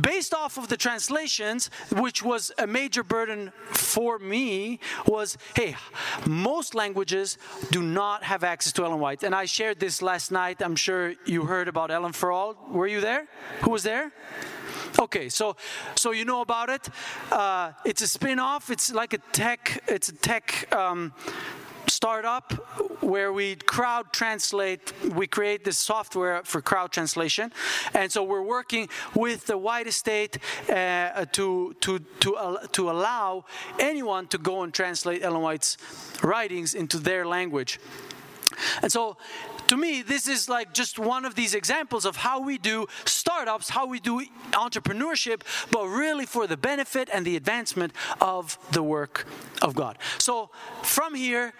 based 0.00 0.34
off 0.34 0.58
of 0.58 0.68
the 0.68 0.76
translations, 0.76 1.70
which 1.92 2.22
was 2.22 2.52
a 2.58 2.66
major 2.66 3.02
burden 3.02 3.52
for 3.70 4.18
me, 4.18 4.80
was 5.06 5.38
hey, 5.54 5.76
most 6.26 6.74
languages 6.74 7.38
do 7.70 7.82
not 7.82 8.24
have 8.24 8.42
access 8.44 8.72
to 8.74 8.84
Ellen 8.84 9.00
White. 9.00 9.22
And 9.22 9.34
I 9.34 9.44
shared 9.44 9.78
this 9.78 10.02
last 10.02 10.32
night. 10.32 10.60
I'm 10.60 10.76
sure 10.76 11.14
you 11.24 11.44
heard 11.44 11.68
about 11.68 11.90
Ellen 11.90 12.12
for 12.12 12.32
All. 12.32 12.56
Were 12.70 12.86
you 12.86 13.00
there? 13.00 13.26
Who 13.62 13.70
was 13.70 13.82
there? 13.82 14.12
Okay, 14.98 15.28
so 15.28 15.56
so 15.94 16.12
you 16.12 16.24
know 16.24 16.40
about 16.40 16.70
it. 16.70 16.88
Uh, 17.30 17.72
it's 17.84 18.02
a 18.02 18.08
spin-off. 18.08 18.70
It's 18.70 18.92
like 18.92 19.12
a 19.12 19.18
tech. 19.32 19.82
It's 19.86 20.08
a 20.08 20.14
tech. 20.14 20.74
Um, 20.74 21.12
startup 21.96 22.52
where 23.02 23.32
we 23.32 23.56
crowd 23.56 24.12
translate, 24.12 24.92
we 25.14 25.26
create 25.26 25.64
this 25.64 25.78
software 25.78 26.42
for 26.44 26.60
crowd 26.60 26.92
translation. 26.92 27.50
And 27.94 28.12
so 28.12 28.22
we're 28.22 28.48
working 28.58 28.88
with 29.14 29.46
the 29.46 29.56
White 29.56 29.86
Estate 29.86 30.38
uh, 30.68 31.24
to, 31.32 31.74
to, 31.80 31.98
to, 32.20 32.58
to 32.72 32.90
allow 32.90 33.46
anyone 33.78 34.26
to 34.28 34.38
go 34.38 34.62
and 34.62 34.74
translate 34.74 35.22
Ellen 35.22 35.40
White's 35.40 35.78
writings 36.22 36.74
into 36.74 36.98
their 36.98 37.26
language. 37.26 37.80
And 38.82 38.92
so 38.92 39.16
to 39.68 39.76
me, 39.76 40.02
this 40.02 40.28
is 40.28 40.48
like 40.48 40.72
just 40.72 40.98
one 40.98 41.24
of 41.24 41.34
these 41.34 41.54
examples 41.54 42.04
of 42.04 42.16
how 42.16 42.40
we 42.40 42.58
do 42.58 42.86
startups, 43.04 43.70
how 43.70 43.86
we 43.86 44.00
do 44.00 44.24
entrepreneurship, 44.52 45.42
but 45.70 45.86
really 45.86 46.26
for 46.26 46.46
the 46.46 46.56
benefit 46.56 47.08
and 47.12 47.26
the 47.26 47.36
advancement 47.36 47.92
of 48.20 48.58
the 48.72 48.82
work 48.82 49.26
of 49.62 49.74
God. 49.74 49.98
So 50.18 50.50
from 50.82 51.14
here, 51.14 51.52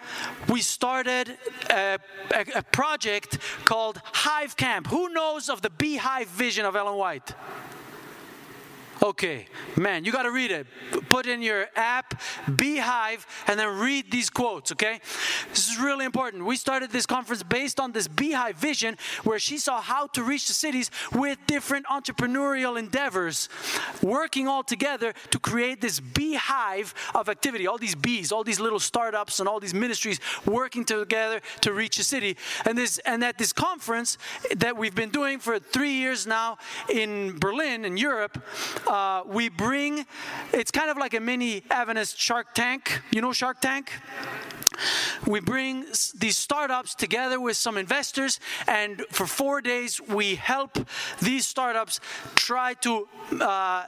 we 0.49 0.61
started 0.61 1.37
a, 1.69 1.99
a, 2.33 2.45
a 2.55 2.63
project 2.63 3.39
called 3.65 4.01
Hive 4.03 4.55
Camp. 4.55 4.87
Who 4.87 5.09
knows 5.09 5.49
of 5.49 5.61
the 5.61 5.69
beehive 5.69 6.27
vision 6.27 6.65
of 6.65 6.75
Ellen 6.75 6.97
White? 6.97 7.33
Okay, 9.01 9.45
man, 9.75 10.05
you 10.05 10.11
got 10.11 10.23
to 10.23 10.31
read 10.31 10.51
it. 10.51 10.65
Put 11.09 11.27
in 11.27 11.41
your 11.41 11.67
app, 11.75 12.19
Beehive, 12.55 13.27
and 13.47 13.59
then 13.59 13.79
read 13.79 14.09
these 14.09 14.29
quotes, 14.29 14.71
okay? 14.71 14.99
This 15.49 15.69
is 15.69 15.79
really 15.79 16.03
important. 16.03 16.45
We 16.45 16.55
started 16.55 16.89
this 16.89 17.05
conference 17.05 17.43
based 17.43 17.79
on 17.79 17.91
this 17.91 18.07
Beehive 18.07 18.57
vision 18.57 18.97
where 19.23 19.39
she 19.39 19.59
saw 19.59 19.81
how 19.81 20.07
to 20.07 20.23
reach 20.23 20.47
the 20.47 20.53
cities 20.53 20.89
with 21.13 21.37
different 21.45 21.85
entrepreneurial 21.87 22.77
endeavors, 22.79 23.49
working 24.01 24.47
all 24.47 24.63
together 24.63 25.13
to 25.29 25.39
create 25.39 25.79
this 25.79 25.99
beehive 25.99 26.93
of 27.13 27.29
activity. 27.29 27.67
All 27.67 27.77
these 27.77 27.95
bees, 27.95 28.31
all 28.31 28.43
these 28.43 28.59
little 28.59 28.79
startups, 28.79 29.39
and 29.39 29.47
all 29.47 29.59
these 29.59 29.73
ministries 29.73 30.19
working 30.45 30.83
together 30.85 31.41
to 31.61 31.73
reach 31.73 31.99
a 31.99 32.03
city. 32.03 32.35
And 32.65 32.77
this, 32.77 32.97
and 32.99 33.23
at 33.23 33.37
this 33.37 33.53
conference 33.53 34.17
that 34.55 34.75
we've 34.75 34.95
been 34.95 35.09
doing 35.09 35.39
for 35.39 35.59
three 35.59 35.93
years 35.93 36.25
now 36.25 36.57
in 36.89 37.37
Berlin, 37.37 37.85
in 37.85 37.97
Europe, 37.97 38.43
uh, 38.89 39.23
we 39.25 39.49
bring, 39.49 40.05
it's 40.53 40.71
kind 40.71 40.89
of 40.89 40.97
like 40.97 41.13
a 41.13 41.19
mini 41.19 41.63
Adventist 41.69 42.19
Shark 42.19 42.53
Tank. 42.53 43.01
You 43.11 43.21
know 43.21 43.33
Shark 43.33 43.61
Tank? 43.61 43.91
We 45.25 45.39
bring 45.39 45.85
these 46.19 46.37
startups 46.37 46.95
together 46.95 47.39
with 47.39 47.57
some 47.57 47.77
investors, 47.77 48.39
and 48.67 49.03
for 49.11 49.25
four 49.25 49.61
days, 49.61 49.99
we 49.99 50.35
help 50.35 50.77
these 51.21 51.45
startups 51.45 51.99
try 52.35 52.73
to. 52.75 53.07
Uh, 53.39 53.85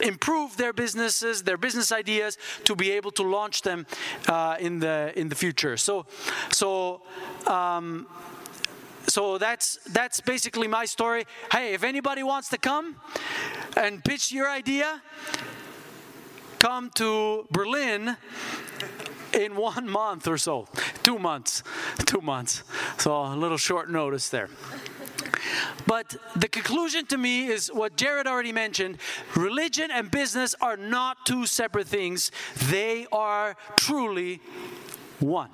improve 0.00 0.58
their 0.58 0.74
businesses, 0.74 1.42
their 1.42 1.56
business 1.56 1.90
ideas, 1.90 2.36
to 2.64 2.76
be 2.76 2.90
able 2.90 3.10
to 3.10 3.22
launch 3.22 3.62
them 3.62 3.86
uh, 4.28 4.56
in 4.60 4.78
the 4.78 5.10
in 5.16 5.30
the 5.30 5.34
future. 5.34 5.78
So, 5.78 6.04
so 6.50 7.00
um, 7.46 8.06
so 9.06 9.38
that's 9.38 9.78
that's 9.90 10.20
basically 10.20 10.68
my 10.68 10.84
story. 10.84 11.26
Hey, 11.52 11.74
if 11.74 11.84
anybody 11.84 12.22
wants 12.22 12.48
to 12.50 12.58
come 12.58 12.96
and 13.76 14.04
pitch 14.04 14.32
your 14.32 14.48
idea, 14.48 15.02
come 16.58 16.90
to 16.96 17.46
Berlin 17.50 18.16
in 19.32 19.56
one 19.56 19.88
month 19.88 20.26
or 20.26 20.38
so. 20.38 20.66
Two 21.02 21.18
months. 21.18 21.62
Two 22.06 22.20
months. 22.20 22.62
So 22.98 23.14
a 23.14 23.36
little 23.36 23.58
short 23.58 23.90
notice 23.90 24.28
there. 24.28 24.48
But 25.86 26.16
the 26.34 26.48
conclusion 26.48 27.06
to 27.06 27.18
me 27.18 27.46
is 27.46 27.68
what 27.68 27.96
Jared 27.96 28.26
already 28.26 28.52
mentioned 28.52 28.98
religion 29.36 29.90
and 29.90 30.10
business 30.10 30.54
are 30.60 30.76
not 30.76 31.24
two 31.24 31.46
separate 31.46 31.86
things, 31.86 32.32
they 32.68 33.06
are 33.12 33.56
truly 33.76 34.40
one. 35.20 35.50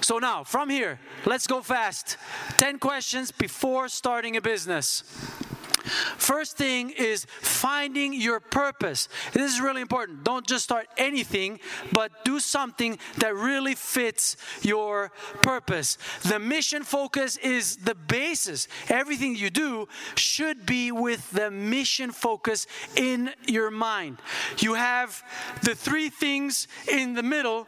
So 0.00 0.18
now, 0.18 0.44
from 0.44 0.70
here, 0.70 0.98
let's 1.26 1.46
go 1.46 1.60
fast. 1.60 2.16
10 2.56 2.78
questions 2.78 3.30
before 3.30 3.88
starting 3.88 4.36
a 4.36 4.40
business. 4.40 5.04
First 6.16 6.56
thing 6.56 6.90
is 6.90 7.26
finding 7.40 8.12
your 8.12 8.40
purpose. 8.40 9.08
This 9.32 9.52
is 9.52 9.60
really 9.60 9.80
important. 9.80 10.24
Don't 10.24 10.46
just 10.46 10.64
start 10.64 10.86
anything, 10.96 11.58
but 11.92 12.24
do 12.24 12.38
something 12.38 12.98
that 13.18 13.34
really 13.34 13.74
fits 13.74 14.36
your 14.62 15.10
purpose. 15.42 15.98
The 16.22 16.38
mission 16.38 16.82
focus 16.82 17.36
is 17.38 17.76
the 17.76 17.94
basis. 17.94 18.68
Everything 18.88 19.34
you 19.34 19.50
do 19.50 19.88
should 20.14 20.66
be 20.66 20.92
with 20.92 21.30
the 21.30 21.50
mission 21.50 22.12
focus 22.12 22.66
in 22.96 23.30
your 23.46 23.70
mind. 23.70 24.18
You 24.58 24.74
have 24.74 25.22
the 25.62 25.74
three 25.74 26.10
things 26.10 26.68
in 26.88 27.14
the 27.14 27.22
middle 27.22 27.66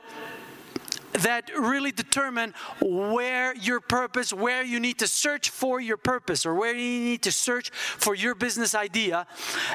that 1.13 1.51
really 1.57 1.93
determine 1.93 2.55
where 2.81 3.55
your 3.55 3.81
purpose, 3.81 4.33
where 4.33 4.63
you 4.63 4.81
need 4.81 4.99
to 4.99 5.07
search 5.07 5.51
for 5.51 5.81
your 5.81 5.97
purpose, 5.97 6.47
or 6.47 6.55
where 6.55 6.75
you 6.75 7.01
need 7.01 7.23
to 7.23 7.33
search 7.33 7.71
for 7.71 8.15
your 8.15 8.35
business 8.35 8.75
idea. 8.75 9.27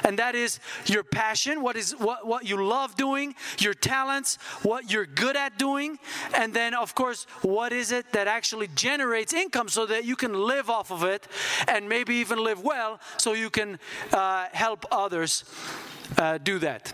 And 0.04 0.18
that 0.18 0.34
is 0.34 0.60
your 0.86 1.02
passion, 1.02 1.62
what 1.62 1.76
is 1.76 1.92
what, 1.92 2.26
what 2.26 2.46
you 2.48 2.62
love 2.64 2.96
doing, 2.96 3.34
your 3.58 3.74
talents, 3.74 4.36
what 4.62 4.90
you're 4.90 5.06
good 5.06 5.36
at 5.36 5.58
doing, 5.58 5.98
and 6.34 6.52
then 6.52 6.74
of 6.74 6.94
course, 6.94 7.26
what 7.42 7.72
is 7.72 7.92
it 7.92 8.12
that 8.12 8.26
actually 8.26 8.68
generates 8.74 9.32
income 9.32 9.68
so 9.68 9.86
that 9.86 10.04
you 10.04 10.16
can 10.16 10.34
live 10.34 10.70
off 10.70 10.90
of 10.90 11.02
it 11.04 11.26
and 11.66 11.88
maybe 11.88 12.16
even 12.16 12.42
live 12.42 12.62
well 12.62 13.00
so 13.16 13.32
you 13.32 13.50
can 13.50 13.78
uh, 14.12 14.46
help 14.52 14.86
others 14.90 15.44
uh, 16.16 16.38
do 16.38 16.58
that. 16.58 16.92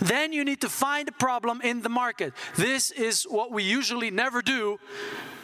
Then 0.00 0.32
you 0.32 0.44
need 0.44 0.60
to 0.60 0.68
find 0.68 1.08
a 1.08 1.12
problem 1.12 1.60
in 1.62 1.82
the 1.82 1.88
market. 1.88 2.32
This 2.56 2.90
is 2.90 3.24
what 3.24 3.50
we 3.50 3.62
usually 3.62 4.10
never 4.10 4.42
do 4.42 4.78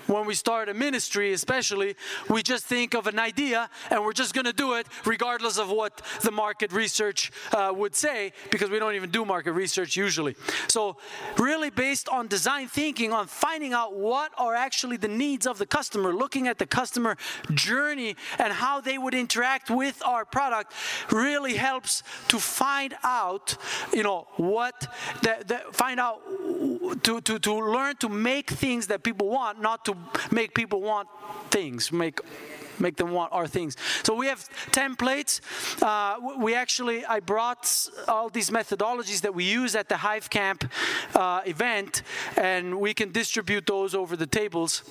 when 0.07 0.27
we 0.27 0.35
start 0.35 0.69
a 0.69 0.75
ministry, 0.75 1.33
especially, 1.33 1.97
we 2.29 2.43
just 2.43 2.65
think 2.65 2.95
of 2.95 3.07
an 3.07 3.19
idea 3.19 3.69
and 3.91 4.03
we're 4.05 4.13
just 4.13 4.35
going 4.35 4.45
to 4.45 4.53
do 4.53 4.75
it 4.75 4.87
regardless 5.05 5.59
of 5.59 5.71
what 5.71 6.03
the 6.23 6.31
market 6.31 6.73
research 6.73 7.33
uh, 7.53 7.73
would 7.75 7.95
say, 7.95 8.33
because 8.51 8.71
we 8.71 8.79
don't 8.79 8.95
even 8.95 9.11
do 9.11 9.25
market 9.25 9.53
research 9.53 9.97
usually. 9.97 10.35
So, 10.69 10.97
really 11.39 11.71
based 11.71 12.09
on 12.09 12.29
design 12.29 12.69
thinking, 12.69 13.13
on 13.13 13.27
finding 13.27 13.73
out 13.73 13.95
what 13.95 14.33
are 14.39 14.55
actually 14.55 14.97
the 14.97 15.09
needs 15.09 15.47
of 15.47 15.59
the 15.59 15.67
customer, 15.67 16.13
looking 16.13 16.49
at 16.49 16.59
the 16.59 16.67
customer 16.67 17.17
journey 17.53 18.17
and 18.39 18.53
how 18.53 18.81
they 18.81 18.99
would 18.99 19.15
interact 19.15 19.71
with 19.71 20.03
our 20.05 20.25
product, 20.25 20.73
really 21.11 21.55
helps 21.55 22.03
to 22.29 22.39
find 22.39 22.95
out, 23.03 23.57
you 23.93 24.03
know, 24.03 24.27
what, 24.37 24.93
the, 25.23 25.63
find 25.73 25.99
out, 25.99 26.21
to, 27.03 27.21
to, 27.21 27.39
to 27.39 27.55
learn 27.55 27.97
to 27.97 28.09
make 28.09 28.51
things 28.51 28.87
that 28.89 29.03
people 29.03 29.29
want, 29.29 29.61
not 29.61 29.85
to 29.85 29.96
make 30.31 30.55
people 30.55 30.81
want 30.81 31.09
things, 31.51 31.93
make 31.93 32.21
make 32.79 32.97
them 32.97 33.11
want 33.11 33.33
our 33.33 33.47
things. 33.47 33.77
So 34.03 34.15
we 34.15 34.27
have 34.27 34.49
templates. 34.71 35.41
Uh, 35.83 36.37
we 36.39 36.55
actually, 36.55 37.05
I 37.05 37.21
brought 37.21 37.89
all 38.09 38.29
these 38.29 38.51
methodologies 38.51 39.23
that 39.23 39.35
we 39.35 39.45
use 39.45 39.75
at 39.75 39.89
the 39.89 39.97
Hive 39.97 40.29
Camp 40.29 40.71
uh, 41.15 41.41
event, 41.47 42.03
and 42.37 42.79
we 42.79 42.95
can 42.95 43.13
distribute 43.13 43.67
those 43.67 43.95
over 43.95 44.17
the 44.17 44.27
tables 44.27 44.83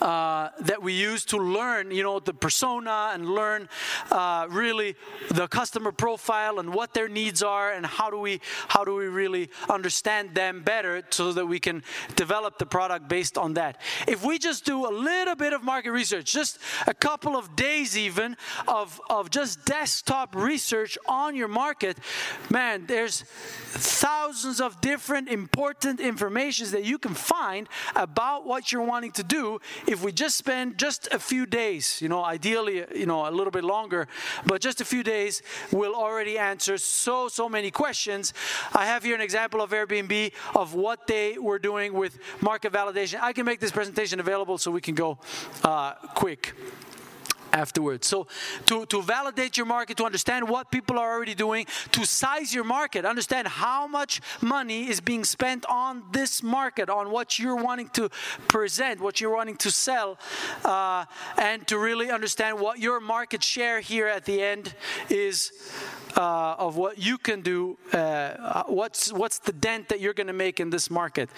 uh, 0.00 0.48
that 0.60 0.82
we 0.82 0.92
use 0.92 1.24
to 1.26 1.36
learn, 1.36 1.90
you 1.90 2.02
know, 2.02 2.18
the 2.20 2.34
persona 2.34 3.10
and 3.12 3.28
learn 3.28 3.68
uh, 4.10 4.46
really 4.50 4.96
the 5.30 5.46
customer 5.48 5.92
profile 5.92 6.58
and 6.58 6.72
what 6.72 6.94
their 6.94 7.08
needs 7.08 7.42
are 7.42 7.72
and 7.72 7.86
how 7.86 8.10
do 8.10 8.18
we 8.18 8.40
how 8.68 8.84
do 8.84 8.94
we 8.94 9.06
really 9.06 9.50
understand 9.68 10.34
them 10.34 10.62
better 10.62 11.02
so 11.10 11.32
that 11.32 11.46
we 11.46 11.58
can 11.58 11.82
develop 12.16 12.58
the 12.58 12.66
product 12.66 13.08
based 13.08 13.36
on 13.38 13.54
that. 13.54 13.80
If 14.06 14.24
we 14.24 14.38
just 14.38 14.64
do 14.64 14.86
a 14.86 14.92
little 14.92 15.34
bit 15.34 15.52
of 15.52 15.62
market 15.62 15.92
research, 15.92 16.32
just 16.32 16.58
a 16.86 16.94
couple 16.94 17.36
of 17.36 17.56
days 17.56 17.96
even 17.96 18.36
of 18.68 19.00
of 19.08 19.30
just 19.30 19.64
desktop 19.64 20.34
research 20.34 20.98
on 21.06 21.34
your 21.34 21.48
market, 21.48 21.98
man, 22.50 22.86
there's 22.86 23.22
thousands 23.22 24.60
of 24.60 24.80
different 24.80 25.28
important 25.28 26.00
informations 26.00 26.70
that 26.72 26.84
you 26.84 26.98
can 26.98 27.14
find 27.14 27.68
about 27.96 28.46
what 28.46 28.72
you're 28.72 28.84
wanting 28.84 29.12
to 29.12 29.22
do 29.22 29.49
if 29.86 30.02
we 30.04 30.12
just 30.12 30.36
spend 30.36 30.78
just 30.78 31.08
a 31.12 31.18
few 31.18 31.46
days, 31.46 32.00
you 32.02 32.08
know, 32.08 32.22
ideally, 32.22 32.84
you 32.94 33.06
know, 33.06 33.28
a 33.28 33.32
little 33.38 33.50
bit 33.50 33.64
longer, 33.64 34.06
but 34.46 34.60
just 34.60 34.80
a 34.80 34.84
few 34.84 35.02
days 35.02 35.42
will 35.72 35.94
already 35.94 36.38
answer 36.38 36.78
so, 36.78 37.28
so 37.28 37.48
many 37.48 37.70
questions. 37.70 38.34
I 38.72 38.86
have 38.86 39.02
here 39.02 39.14
an 39.14 39.20
example 39.20 39.60
of 39.60 39.70
Airbnb 39.70 40.32
of 40.54 40.74
what 40.74 41.06
they 41.06 41.38
were 41.38 41.58
doing 41.58 41.92
with 41.92 42.18
market 42.40 42.72
validation. 42.72 43.20
I 43.20 43.32
can 43.32 43.44
make 43.44 43.60
this 43.60 43.72
presentation 43.72 44.20
available 44.20 44.58
so 44.58 44.70
we 44.70 44.80
can 44.80 44.94
go 44.94 45.18
uh, 45.64 45.94
quick 46.14 46.54
afterwards. 47.52 48.06
So, 48.06 48.26
to, 48.66 48.86
to 48.86 49.02
validate 49.02 49.56
your 49.56 49.66
market, 49.66 49.96
to 49.98 50.04
understand 50.04 50.48
what 50.48 50.70
people 50.70 50.98
are 50.98 51.12
already 51.12 51.34
doing, 51.34 51.66
to 51.92 52.04
size 52.04 52.54
your 52.54 52.64
market, 52.64 53.04
understand 53.04 53.48
how 53.48 53.86
much 53.86 54.20
money 54.40 54.88
is 54.88 55.00
being 55.00 55.24
spent 55.24 55.64
on 55.66 56.02
this 56.12 56.42
market, 56.42 56.88
on 56.88 57.10
what 57.10 57.38
you're 57.38 57.56
wanting 57.56 57.88
to 57.90 58.08
present, 58.48 59.00
what 59.00 59.20
you're 59.20 59.34
wanting 59.34 59.56
to 59.56 59.70
sell, 59.70 60.18
uh, 60.64 61.04
and 61.38 61.66
to 61.66 61.78
really 61.78 62.10
understand 62.10 62.58
what 62.58 62.78
your 62.78 63.00
market 63.00 63.42
share 63.42 63.80
here 63.80 64.06
at 64.06 64.24
the 64.24 64.42
end 64.42 64.74
is 65.08 65.52
uh, 66.16 66.54
of 66.58 66.76
what 66.76 66.98
you 66.98 67.18
can 67.18 67.40
do. 67.40 67.78
Uh, 67.92 68.64
what's 68.66 69.12
what's 69.12 69.38
the 69.38 69.52
dent 69.52 69.88
that 69.88 70.00
you're 70.00 70.14
going 70.14 70.26
to 70.26 70.32
make 70.32 70.60
in 70.60 70.70
this 70.70 70.90
market? 70.90 71.28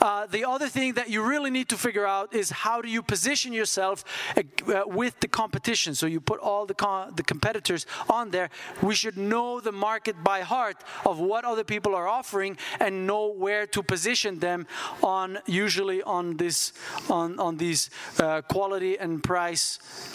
Uh, 0.00 0.26
the 0.26 0.44
other 0.44 0.68
thing 0.68 0.94
that 0.94 1.10
you 1.10 1.22
really 1.22 1.50
need 1.50 1.68
to 1.68 1.76
figure 1.76 2.06
out 2.06 2.34
is 2.34 2.50
how 2.50 2.82
do 2.82 2.88
you 2.88 3.02
position 3.02 3.52
yourself 3.52 4.04
uh, 4.36 4.82
with 4.86 5.18
the 5.20 5.28
competition. 5.42 5.94
So 5.94 6.06
you 6.06 6.20
put 6.20 6.40
all 6.48 6.64
the, 6.72 6.76
the 7.16 7.26
competitors 7.34 7.82
on 8.08 8.30
there. 8.30 8.48
We 8.88 8.94
should 8.94 9.16
know 9.16 9.48
the 9.68 9.72
market 9.88 10.16
by 10.32 10.38
heart 10.54 10.78
of 11.10 11.14
what 11.18 11.44
other 11.44 11.64
people 11.64 11.92
are 12.00 12.08
offering 12.18 12.56
and 12.84 13.06
know 13.10 13.24
where 13.44 13.66
to 13.74 13.80
position 13.82 14.38
them 14.38 14.60
on 15.02 15.38
usually 15.46 16.00
on 16.18 16.36
this 16.42 16.72
on, 17.10 17.28
on 17.46 17.56
these 17.64 17.90
uh, 18.18 18.42
quality 18.54 18.92
and 19.04 19.22
price 19.32 19.66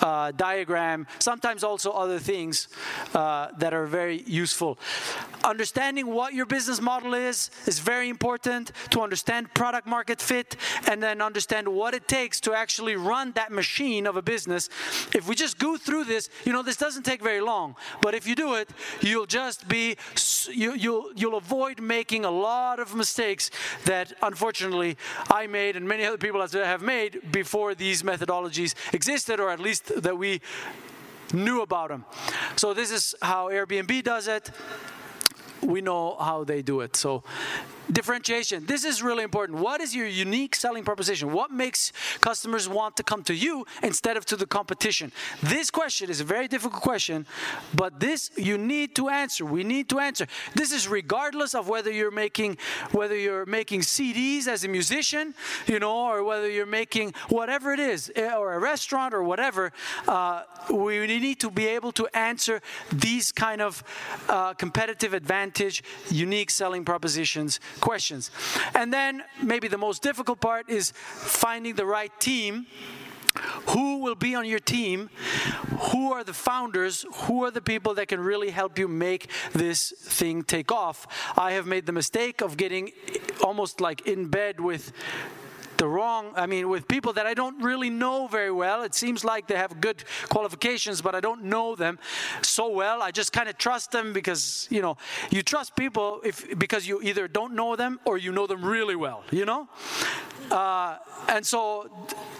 uh, 0.01 0.31
diagram. 0.31 0.99
Sometimes 1.19 1.61
also 1.69 1.89
other 1.91 2.19
things 2.19 2.55
uh, 3.13 3.47
that 3.61 3.73
are 3.73 3.87
very 3.99 4.19
useful. 4.25 4.71
Understanding 5.43 6.05
what 6.19 6.33
your 6.33 6.45
business 6.45 6.79
model 6.81 7.13
is 7.29 7.51
is 7.65 7.79
very 7.79 8.07
important 8.09 8.71
to 8.93 9.01
understand 9.01 9.41
product 9.53 9.87
market 9.87 10.19
fit 10.21 10.49
and 10.89 10.97
then 11.01 11.21
understand 11.21 11.67
what 11.67 11.93
it 11.93 12.05
takes 12.07 12.39
to 12.41 12.51
actually 12.53 12.95
run 12.95 13.33
that 13.33 13.51
machine 13.51 14.03
of 14.09 14.15
a 14.15 14.21
business. 14.21 14.69
If 15.17 15.27
we 15.27 15.35
just 15.35 15.57
go 15.57 15.77
through 15.77 16.05
this, 16.05 16.29
you 16.45 16.53
know, 16.53 16.61
this 16.61 16.77
doesn't 16.77 17.03
take 17.03 17.23
very 17.23 17.41
long. 17.41 17.75
But 18.01 18.13
if 18.13 18.27
you 18.27 18.35
do 18.35 18.53
it, 18.53 18.69
you'll 19.01 19.25
just 19.25 19.67
be 19.67 19.97
you, 20.49 20.73
you'll 20.73 21.11
you'll 21.15 21.37
avoid 21.37 21.81
making 21.81 22.23
a 22.23 22.31
lot 22.31 22.79
of 22.79 22.95
mistakes 22.95 23.49
that 23.85 24.13
unfortunately 24.21 24.95
I 25.29 25.47
made 25.47 25.75
and 25.75 25.87
many 25.87 26.05
other 26.05 26.17
people 26.17 26.41
have 26.41 26.81
made 26.81 27.31
before 27.31 27.75
these 27.75 28.03
methodologies 28.03 28.75
existed, 28.93 29.39
or 29.39 29.49
at 29.49 29.59
least 29.59 30.01
that 30.03 30.17
we 30.17 30.41
knew 31.33 31.61
about 31.61 31.89
them. 31.89 32.05
So 32.55 32.73
this 32.73 32.91
is 32.91 33.15
how 33.21 33.49
Airbnb 33.49 34.03
does 34.03 34.27
it. 34.27 34.51
We 35.61 35.81
know 35.81 36.15
how 36.19 36.43
they 36.43 36.61
do 36.61 36.81
it. 36.81 36.95
So 36.95 37.23
differentiation. 37.91 38.65
This 38.65 38.83
is 38.83 39.01
really 39.01 39.23
important. 39.23 39.59
What 39.59 39.81
is 39.81 39.95
your 39.95 40.07
unique 40.07 40.55
selling 40.55 40.83
proposition? 40.83 41.31
What 41.31 41.51
makes 41.51 41.91
customers 42.19 42.67
want 42.67 42.97
to 42.97 43.03
come 43.03 43.23
to 43.23 43.33
you 43.33 43.65
instead 43.83 44.17
of 44.17 44.25
to 44.25 44.35
the 44.35 44.45
competition? 44.45 45.11
This 45.41 45.69
question 45.69 46.09
is 46.09 46.21
a 46.21 46.23
very 46.23 46.47
difficult 46.47 46.81
question, 46.81 47.25
but 47.73 47.99
this 47.99 48.31
you 48.35 48.57
need 48.57 48.95
to 48.95 49.09
answer. 49.09 49.45
We 49.45 49.63
need 49.63 49.89
to 49.89 49.99
answer. 49.99 50.27
This 50.55 50.71
is 50.71 50.87
regardless 50.87 51.55
of 51.55 51.67
whether 51.67 51.91
you're 51.91 52.11
making 52.11 52.57
whether 52.91 53.17
you're 53.17 53.45
making 53.45 53.81
CDs 53.81 54.47
as 54.47 54.63
a 54.63 54.67
musician, 54.67 55.33
you 55.65 55.79
know, 55.79 56.07
or 56.07 56.23
whether 56.23 56.49
you're 56.49 56.65
making 56.65 57.13
whatever 57.29 57.71
it 57.73 57.79
is, 57.79 58.11
eh, 58.15 58.33
or 58.33 58.53
a 58.53 58.59
restaurant 58.59 59.13
or 59.13 59.23
whatever. 59.23 59.71
Uh, 60.07 60.43
we 60.71 61.05
need 61.07 61.39
to 61.39 61.49
be 61.49 61.67
able 61.67 61.91
to 61.93 62.07
answer 62.15 62.61
these 62.91 63.31
kind 63.31 63.61
of 63.61 63.83
uh, 64.29 64.53
competitive 64.53 65.13
advantage, 65.13 65.83
unique 66.09 66.49
selling 66.49 66.83
propositions 66.83 67.59
questions. 67.77 68.31
And 68.73 68.93
then 68.93 69.23
maybe 69.41 69.67
the 69.67 69.77
most 69.77 70.01
difficult 70.01 70.39
part 70.39 70.69
is 70.69 70.91
finding 70.95 71.75
the 71.75 71.85
right 71.85 72.11
team. 72.19 72.67
Who 73.69 73.99
will 73.99 74.15
be 74.15 74.33
on 74.35 74.45
your 74.45 74.59
team? 74.59 75.09
Who 75.91 76.11
are 76.11 76.23
the 76.23 76.33
founders? 76.33 77.05
Who 77.25 77.43
are 77.43 77.51
the 77.51 77.61
people 77.61 77.93
that 77.95 78.07
can 78.07 78.19
really 78.19 78.49
help 78.49 78.79
you 78.79 78.87
make 78.87 79.29
this 79.53 79.91
thing 79.91 80.43
take 80.43 80.71
off? 80.71 81.05
I 81.37 81.51
have 81.51 81.67
made 81.67 81.85
the 81.85 81.91
mistake 81.91 82.41
of 82.41 82.57
getting 82.57 82.91
almost 83.43 83.79
like 83.79 84.07
in 84.07 84.27
bed 84.27 84.59
with 84.59 84.91
the 85.77 85.87
wrong, 85.87 86.33
I 86.35 86.45
mean, 86.45 86.69
with 86.69 86.87
people 86.87 87.13
that 87.13 87.25
I 87.25 87.33
don't 87.33 87.61
really 87.63 87.89
know 87.89 88.27
very 88.27 88.51
well. 88.51 88.83
It 88.83 88.95
seems 88.95 89.23
like 89.23 89.47
they 89.47 89.55
have 89.55 89.79
good 89.79 90.03
qualifications, 90.29 91.01
but 91.01 91.15
I 91.15 91.19
don't 91.19 91.43
know 91.43 91.75
them 91.75 91.99
so 92.41 92.69
well. 92.69 93.01
I 93.01 93.11
just 93.11 93.31
kind 93.31 93.49
of 93.49 93.57
trust 93.57 93.91
them 93.91 94.13
because, 94.13 94.67
you 94.69 94.81
know, 94.81 94.97
you 95.29 95.43
trust 95.43 95.75
people 95.75 96.21
if 96.23 96.57
because 96.57 96.87
you 96.87 97.01
either 97.01 97.27
don't 97.27 97.53
know 97.53 97.75
them 97.75 97.99
or 98.05 98.17
you 98.17 98.31
know 98.31 98.47
them 98.47 98.63
really 98.63 98.95
well, 98.95 99.23
you 99.31 99.45
know? 99.45 99.67
Uh, 100.51 100.97
and 101.29 101.45
so, 101.45 101.89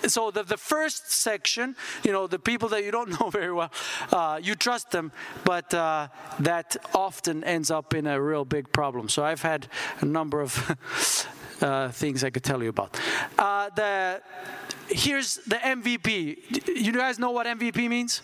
so 0.07 0.31
the, 0.31 0.43
the 0.43 0.57
first 0.57 1.11
section, 1.11 1.75
you 2.03 2.11
know, 2.11 2.27
the 2.27 2.39
people 2.39 2.69
that 2.69 2.83
you 2.83 2.91
don't 2.91 3.09
know 3.19 3.29
very 3.29 3.51
well, 3.51 3.71
uh, 4.11 4.39
you 4.41 4.55
trust 4.55 4.91
them, 4.91 5.11
but 5.43 5.73
uh, 5.73 6.07
that 6.39 6.77
often 6.93 7.43
ends 7.43 7.69
up 7.71 7.93
in 7.93 8.07
a 8.07 8.21
real 8.21 8.45
big 8.45 8.71
problem. 8.71 9.09
So 9.09 9.23
I've 9.23 9.41
had 9.41 9.67
a 10.01 10.05
number 10.05 10.41
of 10.41 10.75
uh, 11.61 11.89
things 11.89 12.23
I 12.23 12.29
could 12.29 12.43
tell 12.43 12.61
you 12.63 12.69
about. 12.69 12.99
Uh, 13.37 13.69
the 13.75 14.21
here's 14.89 15.35
the 15.47 15.57
MVP. 15.57 16.67
You 16.67 16.91
guys 16.91 17.19
know 17.19 17.31
what 17.31 17.45
MVP 17.45 17.89
means? 17.89 18.21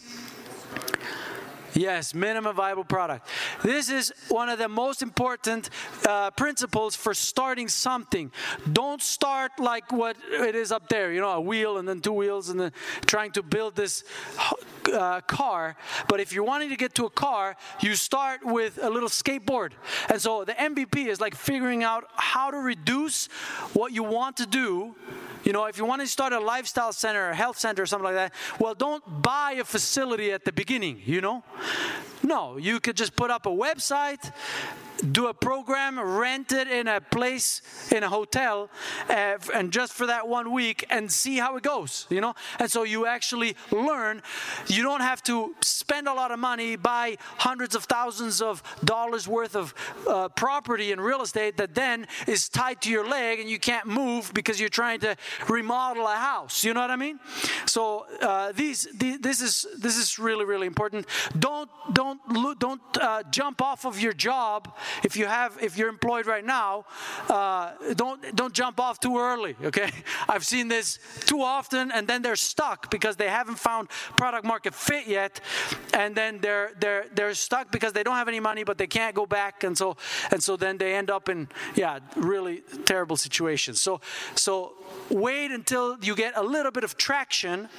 Yes, 1.73 2.13
minimum 2.13 2.55
viable 2.55 2.83
product. 2.83 3.27
This 3.63 3.89
is 3.89 4.13
one 4.29 4.49
of 4.49 4.59
the 4.59 4.69
most 4.69 5.01
important 5.01 5.69
uh, 6.07 6.29
principles 6.31 6.95
for 6.95 7.13
starting 7.13 7.67
something. 7.67 8.31
Don't 8.71 9.01
start 9.01 9.53
like 9.59 9.91
what 9.91 10.15
it 10.31 10.55
is 10.55 10.71
up 10.71 10.87
there, 10.87 11.11
you 11.11 11.19
know, 11.19 11.31
a 11.31 11.41
wheel 11.41 11.77
and 11.79 11.87
then 11.87 11.99
two 11.99 12.13
wheels 12.13 12.49
and 12.49 12.59
then 12.59 12.71
trying 13.07 13.31
to 13.31 13.41
build 13.41 13.75
this 13.75 14.03
uh, 14.91 15.21
car. 15.21 15.75
But 16.07 16.19
if 16.19 16.33
you're 16.33 16.43
wanting 16.43 16.69
to 16.69 16.75
get 16.75 16.95
to 16.95 17.05
a 17.05 17.09
car, 17.09 17.55
you 17.81 17.95
start 17.95 18.43
with 18.43 18.79
a 18.81 18.89
little 18.89 19.09
skateboard. 19.09 19.71
And 20.09 20.21
so 20.21 20.43
the 20.43 20.53
MVP 20.53 21.07
is 21.07 21.21
like 21.21 21.35
figuring 21.35 21.83
out 21.83 22.05
how 22.15 22.51
to 22.51 22.57
reduce 22.57 23.27
what 23.73 23.91
you 23.91 24.03
want 24.03 24.37
to 24.37 24.45
do 24.45 24.95
you 25.43 25.51
know, 25.51 25.65
if 25.65 25.77
you 25.77 25.85
want 25.85 26.01
to 26.01 26.07
start 26.07 26.31
a 26.31 26.39
lifestyle 26.39 26.93
center, 26.93 27.29
a 27.29 27.35
health 27.35 27.59
center, 27.59 27.83
or 27.83 27.85
something 27.85 28.05
like 28.05 28.15
that, 28.15 28.33
well, 28.59 28.73
don't 28.73 29.03
buy 29.21 29.53
a 29.59 29.63
facility 29.65 30.31
at 30.31 30.45
the 30.45 30.53
beginning, 30.53 31.01
you 31.05 31.19
know? 31.19 31.43
No, 32.23 32.55
you 32.55 32.79
could 32.79 32.95
just 32.95 33.15
put 33.15 33.29
up 33.29 33.45
a 33.45 33.49
website, 33.49 34.31
do 35.11 35.27
a 35.27 35.33
program, 35.33 35.99
rent 35.99 36.51
it 36.51 36.67
in 36.67 36.87
a 36.87 37.01
place, 37.01 37.61
in 37.91 38.03
a 38.03 38.09
hotel, 38.09 38.69
uh, 39.09 39.37
and 39.53 39.71
just 39.71 39.93
for 39.93 40.07
that 40.07 40.27
one 40.27 40.51
week 40.51 40.85
and 40.89 41.11
see 41.11 41.37
how 41.37 41.55
it 41.57 41.63
goes, 41.63 42.07
you 42.09 42.21
know? 42.21 42.33
And 42.59 42.69
so 42.69 42.83
you 42.83 43.05
actually 43.05 43.55
learn. 43.71 44.21
You 44.67 44.83
don't 44.83 45.01
have 45.01 45.21
to 45.23 45.55
spend 45.61 46.07
a 46.07 46.13
lot 46.13 46.31
of 46.31 46.39
money, 46.39 46.75
buy 46.75 47.17
hundreds 47.37 47.75
of 47.75 47.85
thousands 47.85 48.41
of 48.41 48.63
dollars 48.83 49.27
worth 49.27 49.55
of 49.55 49.73
uh, 50.07 50.29
property 50.29 50.91
and 50.91 51.01
real 51.01 51.21
estate 51.21 51.57
that 51.57 51.75
then 51.75 52.07
is 52.27 52.49
tied 52.49 52.81
to 52.83 52.89
your 52.89 53.07
leg 53.07 53.39
and 53.39 53.49
you 53.49 53.59
can't 53.59 53.87
move 53.87 54.33
because 54.33 54.59
you're 54.59 54.69
trying 54.69 54.99
to 55.01 55.15
remodel 55.49 56.07
a 56.07 56.15
house. 56.15 56.63
You 56.63 56.73
know 56.73 56.81
what 56.81 56.91
I 56.91 56.95
mean? 56.95 57.19
So 57.65 58.05
uh, 58.21 58.51
these, 58.51 58.87
these, 58.93 59.19
this 59.19 59.41
is 59.41 59.65
this 59.77 59.97
is 59.97 60.19
really 60.19 60.45
really 60.45 60.67
important. 60.67 61.07
Don't 61.37 61.69
don't 61.93 62.19
don't 62.59 62.81
uh, 62.99 63.23
jump 63.31 63.61
off 63.61 63.85
of 63.85 63.99
your 63.99 64.13
job 64.13 64.75
if 65.03 65.15
you 65.17 65.25
have 65.25 65.57
if 65.61 65.77
you're 65.77 65.89
employed 65.89 66.25
right 66.25 66.45
now, 66.45 66.85
uh, 67.29 67.71
don't 67.95 68.35
don't 68.35 68.53
jump 68.53 68.79
off 68.79 68.99
too 68.99 69.17
early. 69.17 69.55
Okay, 69.63 69.89
I've 70.29 70.45
seen 70.45 70.67
this 70.67 70.99
too 71.25 71.41
often, 71.41 71.91
and 71.91 72.07
then 72.07 72.21
they're 72.21 72.35
stuck 72.35 72.91
because 72.91 73.15
they 73.15 73.29
haven't 73.29 73.59
found 73.59 73.89
product 74.17 74.45
market 74.45 74.73
fit 74.73 75.07
yet, 75.07 75.39
and 75.93 76.15
then 76.15 76.39
they're 76.39 76.71
they're 76.79 77.05
they're 77.13 77.33
stuck 77.33 77.71
because 77.71 77.93
they 77.93 78.03
don't 78.03 78.15
have 78.15 78.27
any 78.27 78.39
money, 78.39 78.63
but 78.63 78.77
they 78.77 78.87
can't 78.87 79.15
go 79.15 79.25
back, 79.25 79.63
and 79.63 79.77
so 79.77 79.97
and 80.31 80.43
so 80.43 80.57
then 80.57 80.77
they 80.77 80.93
end 80.95 81.09
up 81.09 81.29
in 81.29 81.47
yeah 81.75 81.99
really 82.15 82.63
terrible 82.85 83.17
situations. 83.17 83.81
So 83.81 84.01
so 84.35 84.73
wait 85.09 85.51
until 85.51 85.97
you 86.01 86.15
get 86.15 86.33
a 86.35 86.43
little 86.43 86.71
bit 86.71 86.83
of 86.83 86.97
traction 86.97 87.69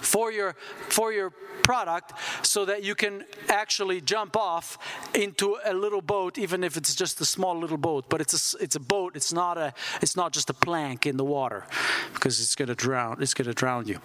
for 0.00 0.32
your 0.32 0.54
for 0.88 1.12
your 1.12 1.32
product 1.62 2.12
so 2.42 2.64
that 2.64 2.82
you 2.82 2.94
can 2.94 3.24
actually 3.48 4.00
jump 4.00 4.36
off 4.36 4.78
into 5.14 5.58
a 5.64 5.74
little 5.74 6.00
boat 6.00 6.38
even 6.38 6.64
if 6.64 6.76
it's 6.76 6.94
just 6.94 7.20
a 7.20 7.24
small 7.24 7.58
little 7.58 7.76
boat. 7.76 8.06
But 8.08 8.20
it's 8.20 8.54
a, 8.54 8.58
it's 8.62 8.76
a 8.76 8.80
boat. 8.80 9.16
It's 9.16 9.32
not 9.32 9.58
a 9.58 9.74
it's 10.00 10.16
not 10.16 10.32
just 10.32 10.50
a 10.50 10.54
plank 10.54 11.06
in 11.06 11.16
the 11.16 11.24
water 11.24 11.66
because 12.14 12.40
it's 12.40 12.54
going 12.54 12.68
to 12.68 12.74
drown 12.74 13.22
it's 13.22 13.34
going 13.34 13.48
to 13.48 13.54
drown 13.54 13.86
you 13.86 13.98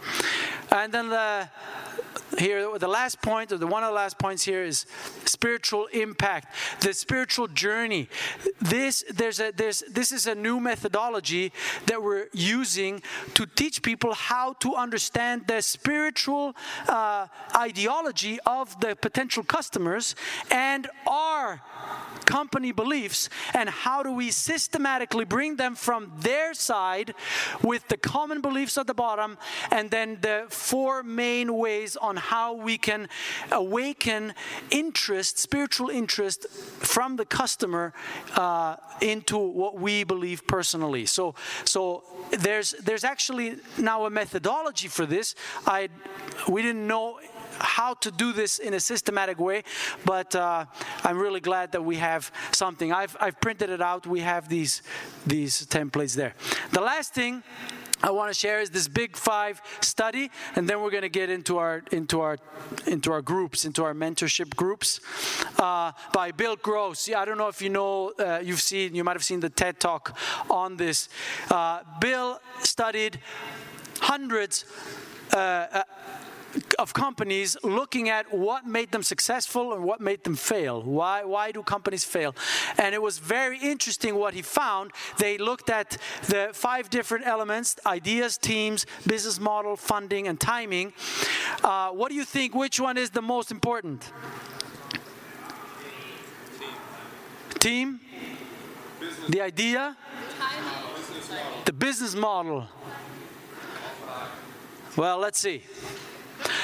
and 0.74 0.92
then 0.92 1.10
the 1.10 1.50
here 2.38 2.78
the 2.80 2.88
last 2.88 3.22
point 3.22 3.52
or 3.52 3.58
the 3.58 3.68
one 3.68 3.84
of 3.84 3.90
the 3.90 3.96
last 3.96 4.18
points 4.18 4.44
here 4.44 4.64
is 4.64 4.86
spiritual 5.26 5.86
impact 5.88 6.48
the 6.82 6.94
spiritual 6.94 7.48
journey. 7.48 8.10
This 8.60 9.04
there's 9.14 9.40
a 9.40 9.52
there's 9.52 9.84
this 9.92 10.12
is 10.12 10.26
a 10.28 10.36
new 10.36 10.60
methodology 10.60 11.52
that 11.86 12.02
we're 12.02 12.28
using 12.34 13.02
to 13.36 13.46
teach 13.46 13.82
people 13.82 14.14
how 14.14 14.54
to 14.54 14.76
understand 14.76 15.48
the 15.48 15.62
spiritual 15.62 16.56
uh, 16.88 17.28
ideology 17.56 18.40
of 18.46 18.80
the 18.80 18.96
potential 18.96 19.44
customers 19.44 20.16
and 20.50 20.90
our 21.08 21.62
company 22.26 22.72
beliefs 22.72 23.30
and 23.54 23.70
how 23.70 24.02
do 24.02 24.12
we 24.12 24.32
systematically 24.32 25.26
bring 25.26 25.58
them 25.58 25.76
from 25.76 26.12
their 26.20 26.54
side 26.54 27.14
with 27.62 27.88
the 27.90 27.98
common 27.98 28.42
beliefs 28.42 28.78
at 28.78 28.88
the 28.88 28.94
bottom 28.94 29.38
and 29.72 29.92
then 29.92 30.18
the 30.22 30.46
four 30.63 31.04
main 31.04 31.58
ways 31.58 31.97
on 31.97 32.15
how 32.15 32.54
we 32.54 32.78
can 32.78 33.10
awaken 33.52 34.34
interest 34.71 35.38
spiritual 35.38 35.89
interest 35.89 36.47
from 36.49 37.17
the 37.17 37.26
customer 37.26 37.93
uh, 38.38 38.78
into 39.02 39.38
what 39.38 39.78
we 39.78 40.06
believe 40.06 40.47
personally. 40.47 41.06
So 41.06 41.36
so 41.65 42.04
there's 42.32 42.71
there's 42.86 43.04
actually 43.04 43.58
now 43.78 44.06
a 44.06 44.10
methodology 44.10 44.88
for 44.88 45.06
this. 45.06 45.36
I 45.67 45.89
we 46.47 46.62
didn't 46.62 46.88
know 46.88 47.19
how 47.60 47.94
to 47.96 48.12
do 48.12 48.34
this 48.34 48.60
in 48.60 48.74
a 48.74 48.80
systematic 48.80 49.39
way, 49.39 49.63
but 50.06 50.36
uh, 50.36 50.66
I'm 51.04 51.18
really 51.18 51.39
glad 51.39 51.72
that 51.72 51.84
we 51.84 51.98
have 51.98 52.32
something. 52.52 52.92
I've, 52.92 53.16
I've 53.20 53.39
printed 53.39 53.70
it 53.70 53.82
out. 53.82 54.08
We 54.08 54.22
have 54.22 54.50
these, 54.50 54.82
these 55.26 55.66
templates 55.68 56.16
there. 56.16 56.34
The 56.72 56.82
last 56.82 57.13
thing 57.13 57.44
I 58.06 58.12
want 58.12 58.30
to 58.30 58.38
share 58.38 58.60
is 58.60 58.70
this 58.70 58.89
Big 58.89 59.16
Five 59.16 59.62
study, 59.80 60.30
and 60.58 60.70
then 60.70 60.82
we're 60.82 60.92
going 60.92 61.04
to 61.04 61.10
get 61.10 61.30
into 61.30 61.58
our 61.58 61.84
into 61.94 62.20
our 62.20 62.38
into 62.86 63.13
our 63.13 63.22
groups, 63.22 63.63
into 63.63 63.82
our 63.86 63.94
mentorship 63.94 64.58
groups, 64.58 65.00
uh, 65.58 65.94
by 66.12 66.32
Bill 66.32 66.58
Gross. 66.58 67.08
Yeah, 67.08 67.22
I 67.22 67.26
don't 67.26 67.38
know 67.38 67.48
if 67.48 67.62
you 67.62 67.70
know, 67.70 68.12
uh, 68.20 68.42
you've 68.44 68.60
seen, 68.60 68.94
you 68.94 69.06
might 69.06 69.16
have 69.16 69.24
seen 69.24 69.39
the 69.39 69.50
TED 69.50 69.80
talk 69.80 70.18
on 70.50 70.76
this. 70.76 71.08
Uh, 71.50 71.80
Bill 72.02 72.42
studied 72.60 73.22
hundreds. 74.02 74.66
Of 76.78 76.94
companies 76.94 77.58
looking 77.63 78.10
at 78.10 78.32
what 78.32 78.66
made 78.66 78.92
them 78.92 79.02
successful 79.02 79.74
and 79.74 79.84
what 79.84 80.00
made 80.00 80.24
them 80.24 80.36
fail. 80.36 80.84
Why, 80.84 81.24
why 81.24 81.52
do 81.52 81.63
companies 81.63 82.04
fail? 82.04 82.36
And 82.78 82.94
it 82.94 83.02
was 83.02 83.18
very 83.18 83.58
interesting 83.58 84.16
what 84.16 84.36
he 84.36 84.44
found. 84.44 84.92
They 85.18 85.39
looked 85.39 85.72
at 85.72 85.98
the 86.28 86.50
five 86.54 86.92
different 86.92 87.26
elements 87.26 87.76
ideas, 87.86 88.38
teams, 88.38 88.86
business 89.08 89.39
model, 89.39 89.76
funding, 89.76 90.28
and 90.28 90.39
timing. 90.39 90.94
Uh, 91.63 91.89
what 91.89 92.10
do 92.10 92.16
you 92.16 92.26
think? 92.26 92.54
Which 92.54 92.80
one 92.80 92.98
is 92.98 93.10
the 93.10 93.22
most 93.22 93.52
important? 93.52 94.12
Team? 97.60 98.00
The 99.30 99.42
idea? 99.42 99.98
The 101.66 101.74
business 101.74 102.13
model. 102.13 102.68
Well, 104.96 105.18
let's 105.18 105.39
see. 105.39 105.63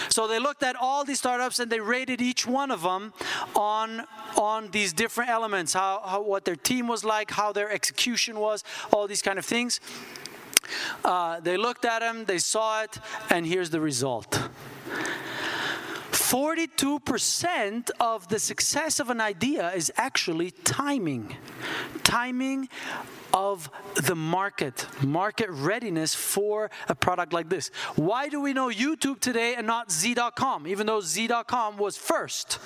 So 0.09 0.27
they 0.27 0.39
looked 0.39 0.63
at 0.63 0.75
all 0.75 1.05
these 1.05 1.19
startups 1.19 1.59
and 1.59 1.71
they 1.71 1.79
rated 1.79 2.21
each 2.21 2.45
one 2.47 2.71
of 2.71 2.81
them 2.81 3.13
on 3.55 4.05
on 4.37 4.69
these 4.71 4.93
different 4.93 5.29
elements, 5.29 5.73
how, 5.73 6.01
how 6.05 6.21
what 6.21 6.45
their 6.45 6.55
team 6.55 6.87
was 6.87 7.03
like, 7.03 7.31
how 7.31 7.51
their 7.51 7.71
execution 7.71 8.39
was, 8.39 8.63
all 8.93 9.07
these 9.07 9.21
kind 9.21 9.39
of 9.39 9.45
things. 9.45 9.79
Uh, 11.03 11.39
they 11.39 11.57
looked 11.57 11.85
at 11.85 11.99
them, 11.99 12.25
they 12.25 12.37
saw 12.37 12.83
it, 12.83 12.99
and 13.29 13.45
here's 13.45 13.69
the 13.69 13.81
result. 13.81 14.39
42% 16.29 17.89
of 17.99 18.27
the 18.27 18.37
success 18.37 18.99
of 18.99 19.09
an 19.09 19.19
idea 19.19 19.71
is 19.71 19.91
actually 19.97 20.51
timing. 20.51 21.35
Timing 22.03 22.69
of 23.33 23.67
the 23.95 24.13
market, 24.13 24.85
market 25.01 25.49
readiness 25.49 26.13
for 26.13 26.69
a 26.87 26.93
product 26.93 27.33
like 27.33 27.49
this. 27.49 27.71
Why 27.95 28.29
do 28.29 28.39
we 28.41 28.53
know 28.53 28.69
YouTube 28.69 29.19
today 29.19 29.55
and 29.55 29.65
not 29.65 29.91
Z.com, 29.91 30.67
even 30.67 30.85
though 30.85 31.01
Z.com 31.01 31.77
was 31.77 31.97
first? 31.97 32.59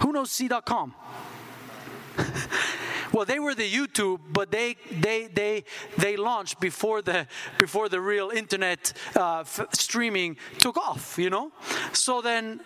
Who 0.00 0.12
knows 0.12 0.30
Z.com? 0.30 0.94
well, 3.16 3.24
they 3.24 3.38
were 3.38 3.54
the 3.54 3.70
YouTube, 3.78 4.20
but 4.30 4.50
they 4.50 4.76
they 5.00 5.28
they 5.32 5.64
they 5.96 6.16
launched 6.16 6.60
before 6.60 7.00
the 7.00 7.26
before 7.58 7.88
the 7.88 7.98
real 7.98 8.28
internet 8.28 8.92
uh, 9.16 9.40
f- 9.40 9.66
streaming 9.72 10.36
took 10.58 10.76
off. 10.76 11.18
You 11.18 11.30
know, 11.30 11.50
so 11.92 12.20
then 12.20 12.60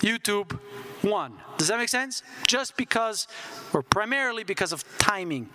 YouTube 0.00 0.58
won. 1.04 1.32
Does 1.58 1.68
that 1.68 1.78
make 1.78 1.88
sense? 1.88 2.24
Just 2.48 2.76
because, 2.76 3.28
or 3.72 3.82
primarily 3.82 4.42
because 4.42 4.72
of 4.72 4.82
timing. 4.98 5.48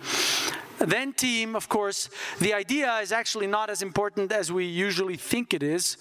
Then, 0.79 1.13
team, 1.13 1.55
of 1.55 1.67
course, 1.69 2.09
the 2.39 2.53
idea 2.53 2.97
is 2.99 3.11
actually 3.11 3.47
not 3.47 3.69
as 3.69 3.81
important 3.81 4.31
as 4.31 4.51
we 4.51 4.65
usually 4.65 5.17
think 5.17 5.53
it 5.53 5.63
is. 5.63 5.97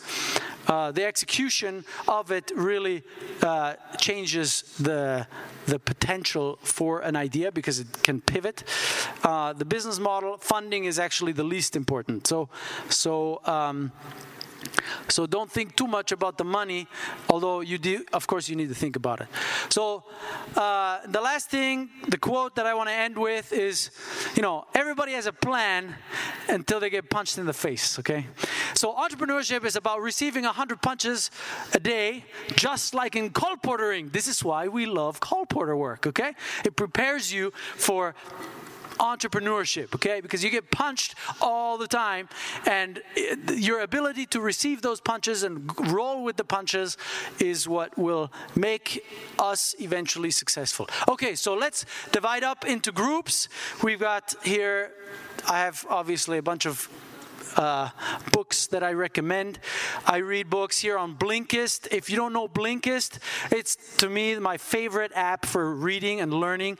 Uh, 0.66 0.92
the 0.92 1.04
execution 1.04 1.84
of 2.06 2.30
it 2.30 2.52
really 2.54 3.02
uh, 3.42 3.74
changes 3.98 4.62
the, 4.78 5.26
the 5.66 5.78
potential 5.78 6.58
for 6.62 7.00
an 7.00 7.16
idea 7.16 7.50
because 7.50 7.80
it 7.80 8.02
can 8.02 8.20
pivot. 8.20 8.64
Uh, 9.24 9.52
the 9.54 9.64
business 9.64 9.98
model, 9.98 10.36
funding 10.36 10.84
is 10.84 10.98
actually 10.98 11.32
the 11.32 11.44
least 11.44 11.74
important. 11.74 12.26
So, 12.26 12.50
so 12.90 13.40
um, 13.44 13.92
so 15.08 15.26
don't 15.26 15.50
think 15.50 15.76
too 15.76 15.86
much 15.86 16.12
about 16.12 16.38
the 16.38 16.44
money, 16.44 16.86
although 17.28 17.60
you 17.60 17.78
do, 17.78 18.04
of 18.12 18.26
course, 18.26 18.48
you 18.48 18.56
need 18.56 18.68
to 18.68 18.74
think 18.74 18.96
about 18.96 19.20
it. 19.20 19.28
So 19.68 20.04
uh, 20.56 21.00
the 21.06 21.20
last 21.20 21.50
thing, 21.50 21.90
the 22.08 22.18
quote 22.18 22.54
that 22.56 22.66
I 22.66 22.74
want 22.74 22.88
to 22.88 22.94
end 22.94 23.16
with 23.16 23.52
is, 23.52 23.90
you 24.34 24.42
know, 24.42 24.66
everybody 24.74 25.12
has 25.12 25.26
a 25.26 25.32
plan 25.32 25.94
until 26.48 26.80
they 26.80 26.90
get 26.90 27.10
punched 27.10 27.38
in 27.38 27.46
the 27.46 27.52
face. 27.52 27.98
Okay, 27.98 28.26
so 28.74 28.94
entrepreneurship 28.94 29.64
is 29.64 29.76
about 29.76 30.00
receiving 30.00 30.44
hundred 30.44 30.80
punches 30.82 31.30
a 31.74 31.80
day, 31.80 32.24
just 32.56 32.94
like 32.94 33.16
in 33.16 33.30
colporteuring. 33.30 34.12
This 34.12 34.26
is 34.26 34.42
why 34.42 34.68
we 34.68 34.86
love 34.86 35.20
colporteur 35.20 35.76
work. 35.76 36.06
Okay, 36.06 36.32
it 36.64 36.76
prepares 36.76 37.32
you 37.32 37.52
for 37.76 38.14
entrepreneurship, 38.98 39.94
okay? 39.94 40.20
Because 40.20 40.44
you 40.44 40.50
get 40.50 40.70
punched 40.70 41.14
all 41.40 41.78
the 41.78 41.86
time, 41.88 42.28
and 42.66 43.02
your 43.54 43.80
ability 43.80 44.26
to 44.26 44.40
receive 44.40 44.82
those 44.82 45.00
punches 45.00 45.42
and 45.42 45.70
roll 45.90 46.22
with 46.22 46.36
the 46.36 46.44
punches 46.44 46.96
is 47.38 47.68
what 47.68 47.96
will 47.98 48.30
make 48.54 49.04
us 49.38 49.74
eventually 49.80 50.30
successful. 50.30 50.88
Okay, 51.08 51.34
so 51.34 51.54
let's 51.54 51.84
divide 52.12 52.44
up 52.44 52.64
into 52.66 52.92
groups. 52.92 53.48
We've 53.82 54.00
got 54.00 54.34
here, 54.44 54.92
I 55.48 55.58
have 55.58 55.86
obviously 55.88 56.38
a 56.38 56.42
bunch 56.42 56.66
of 56.66 56.88
uh, 57.58 57.90
books 58.32 58.66
that 58.68 58.82
I 58.82 58.92
recommend. 58.92 59.58
I 60.06 60.18
read 60.18 60.48
books 60.48 60.78
here 60.78 60.96
on 60.96 61.16
Blinkist. 61.16 61.88
If 61.90 62.08
you 62.08 62.16
don't 62.16 62.32
know 62.32 62.48
Blinkist, 62.48 63.18
it's 63.50 63.76
to 63.98 64.08
me 64.08 64.38
my 64.38 64.56
favorite 64.56 65.12
app 65.14 65.44
for 65.44 65.74
reading 65.74 66.20
and 66.20 66.32
learning 66.32 66.78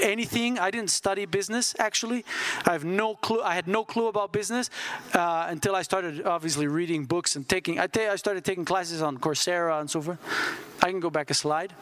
anything. 0.00 0.58
I 0.58 0.70
didn't 0.70 0.90
study 0.90 1.26
business 1.26 1.74
actually. 1.78 2.24
I 2.64 2.72
have 2.72 2.84
no 2.84 3.16
clue. 3.16 3.42
I 3.42 3.54
had 3.54 3.66
no 3.66 3.84
clue 3.84 4.06
about 4.06 4.32
business 4.32 4.70
uh, 5.14 5.46
until 5.48 5.74
I 5.74 5.82
started 5.82 6.24
obviously 6.24 6.66
reading 6.66 7.04
books 7.04 7.36
and 7.36 7.48
taking. 7.48 7.78
I, 7.78 7.88
I 7.96 8.16
started 8.16 8.44
taking 8.44 8.64
classes 8.64 9.02
on 9.02 9.18
Coursera 9.18 9.80
and 9.80 9.90
so 9.90 10.00
forth. 10.00 10.18
I 10.82 10.90
can 10.90 11.00
go 11.00 11.10
back 11.10 11.30
a 11.30 11.34
slide. 11.34 11.74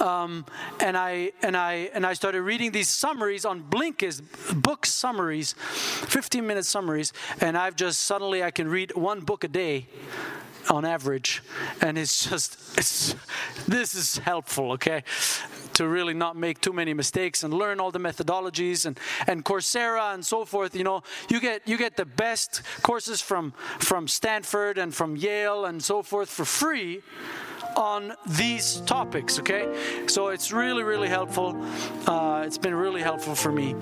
Um, 0.00 0.44
and 0.80 0.96
I 0.96 1.32
and 1.42 1.56
I 1.56 1.90
and 1.94 2.04
I 2.06 2.14
started 2.14 2.42
reading 2.42 2.72
these 2.72 2.88
summaries 2.88 3.44
on 3.44 3.62
Blinkist 3.62 4.22
book 4.62 4.86
summaries, 4.86 5.54
15 5.58 6.46
minute 6.46 6.64
summaries, 6.64 7.12
and 7.40 7.56
I've 7.56 7.76
just 7.76 8.00
suddenly 8.00 8.42
I 8.42 8.50
can 8.50 8.68
read 8.68 8.94
one 8.94 9.20
book 9.20 9.44
a 9.44 9.48
day 9.48 9.86
on 10.70 10.84
average. 10.84 11.42
And 11.80 11.98
it's 11.98 12.28
just 12.28 12.56
it's 12.78 13.14
this 13.66 13.94
is 13.94 14.18
helpful 14.18 14.72
okay? 14.72 15.04
To 15.74 15.88
really 15.88 16.14
not 16.14 16.36
make 16.36 16.60
too 16.60 16.72
many 16.72 16.94
mistakes 16.94 17.42
and 17.42 17.52
learn 17.52 17.80
all 17.80 17.90
the 17.90 17.98
methodologies 17.98 18.86
and 18.86 18.98
and 19.26 19.44
coursera 19.44 20.14
and 20.14 20.24
so 20.24 20.44
forth 20.44 20.74
you 20.74 20.84
know? 20.84 21.02
You 21.28 21.40
get 21.40 21.66
you 21.66 21.76
get 21.76 21.96
the 21.96 22.04
best 22.04 22.62
courses 22.82 23.20
from 23.20 23.52
from 23.78 24.08
stanford 24.08 24.78
and 24.78 24.94
from 24.94 25.16
yale 25.16 25.64
and 25.64 25.82
so 25.82 26.02
forth 26.02 26.28
for 26.28 26.44
free 26.44 27.02
on 27.82 28.14
these 28.26 28.80
topics, 28.82 29.40
okay? 29.40 29.66
So 30.06 30.28
it's 30.28 30.52
really, 30.52 30.84
really 30.84 31.08
helpful. 31.08 31.60
Uh, 32.06 32.44
it's 32.46 32.58
been 32.58 32.76
really 32.76 33.02
helpful 33.02 33.34
for 33.34 33.50
me. 33.50 33.74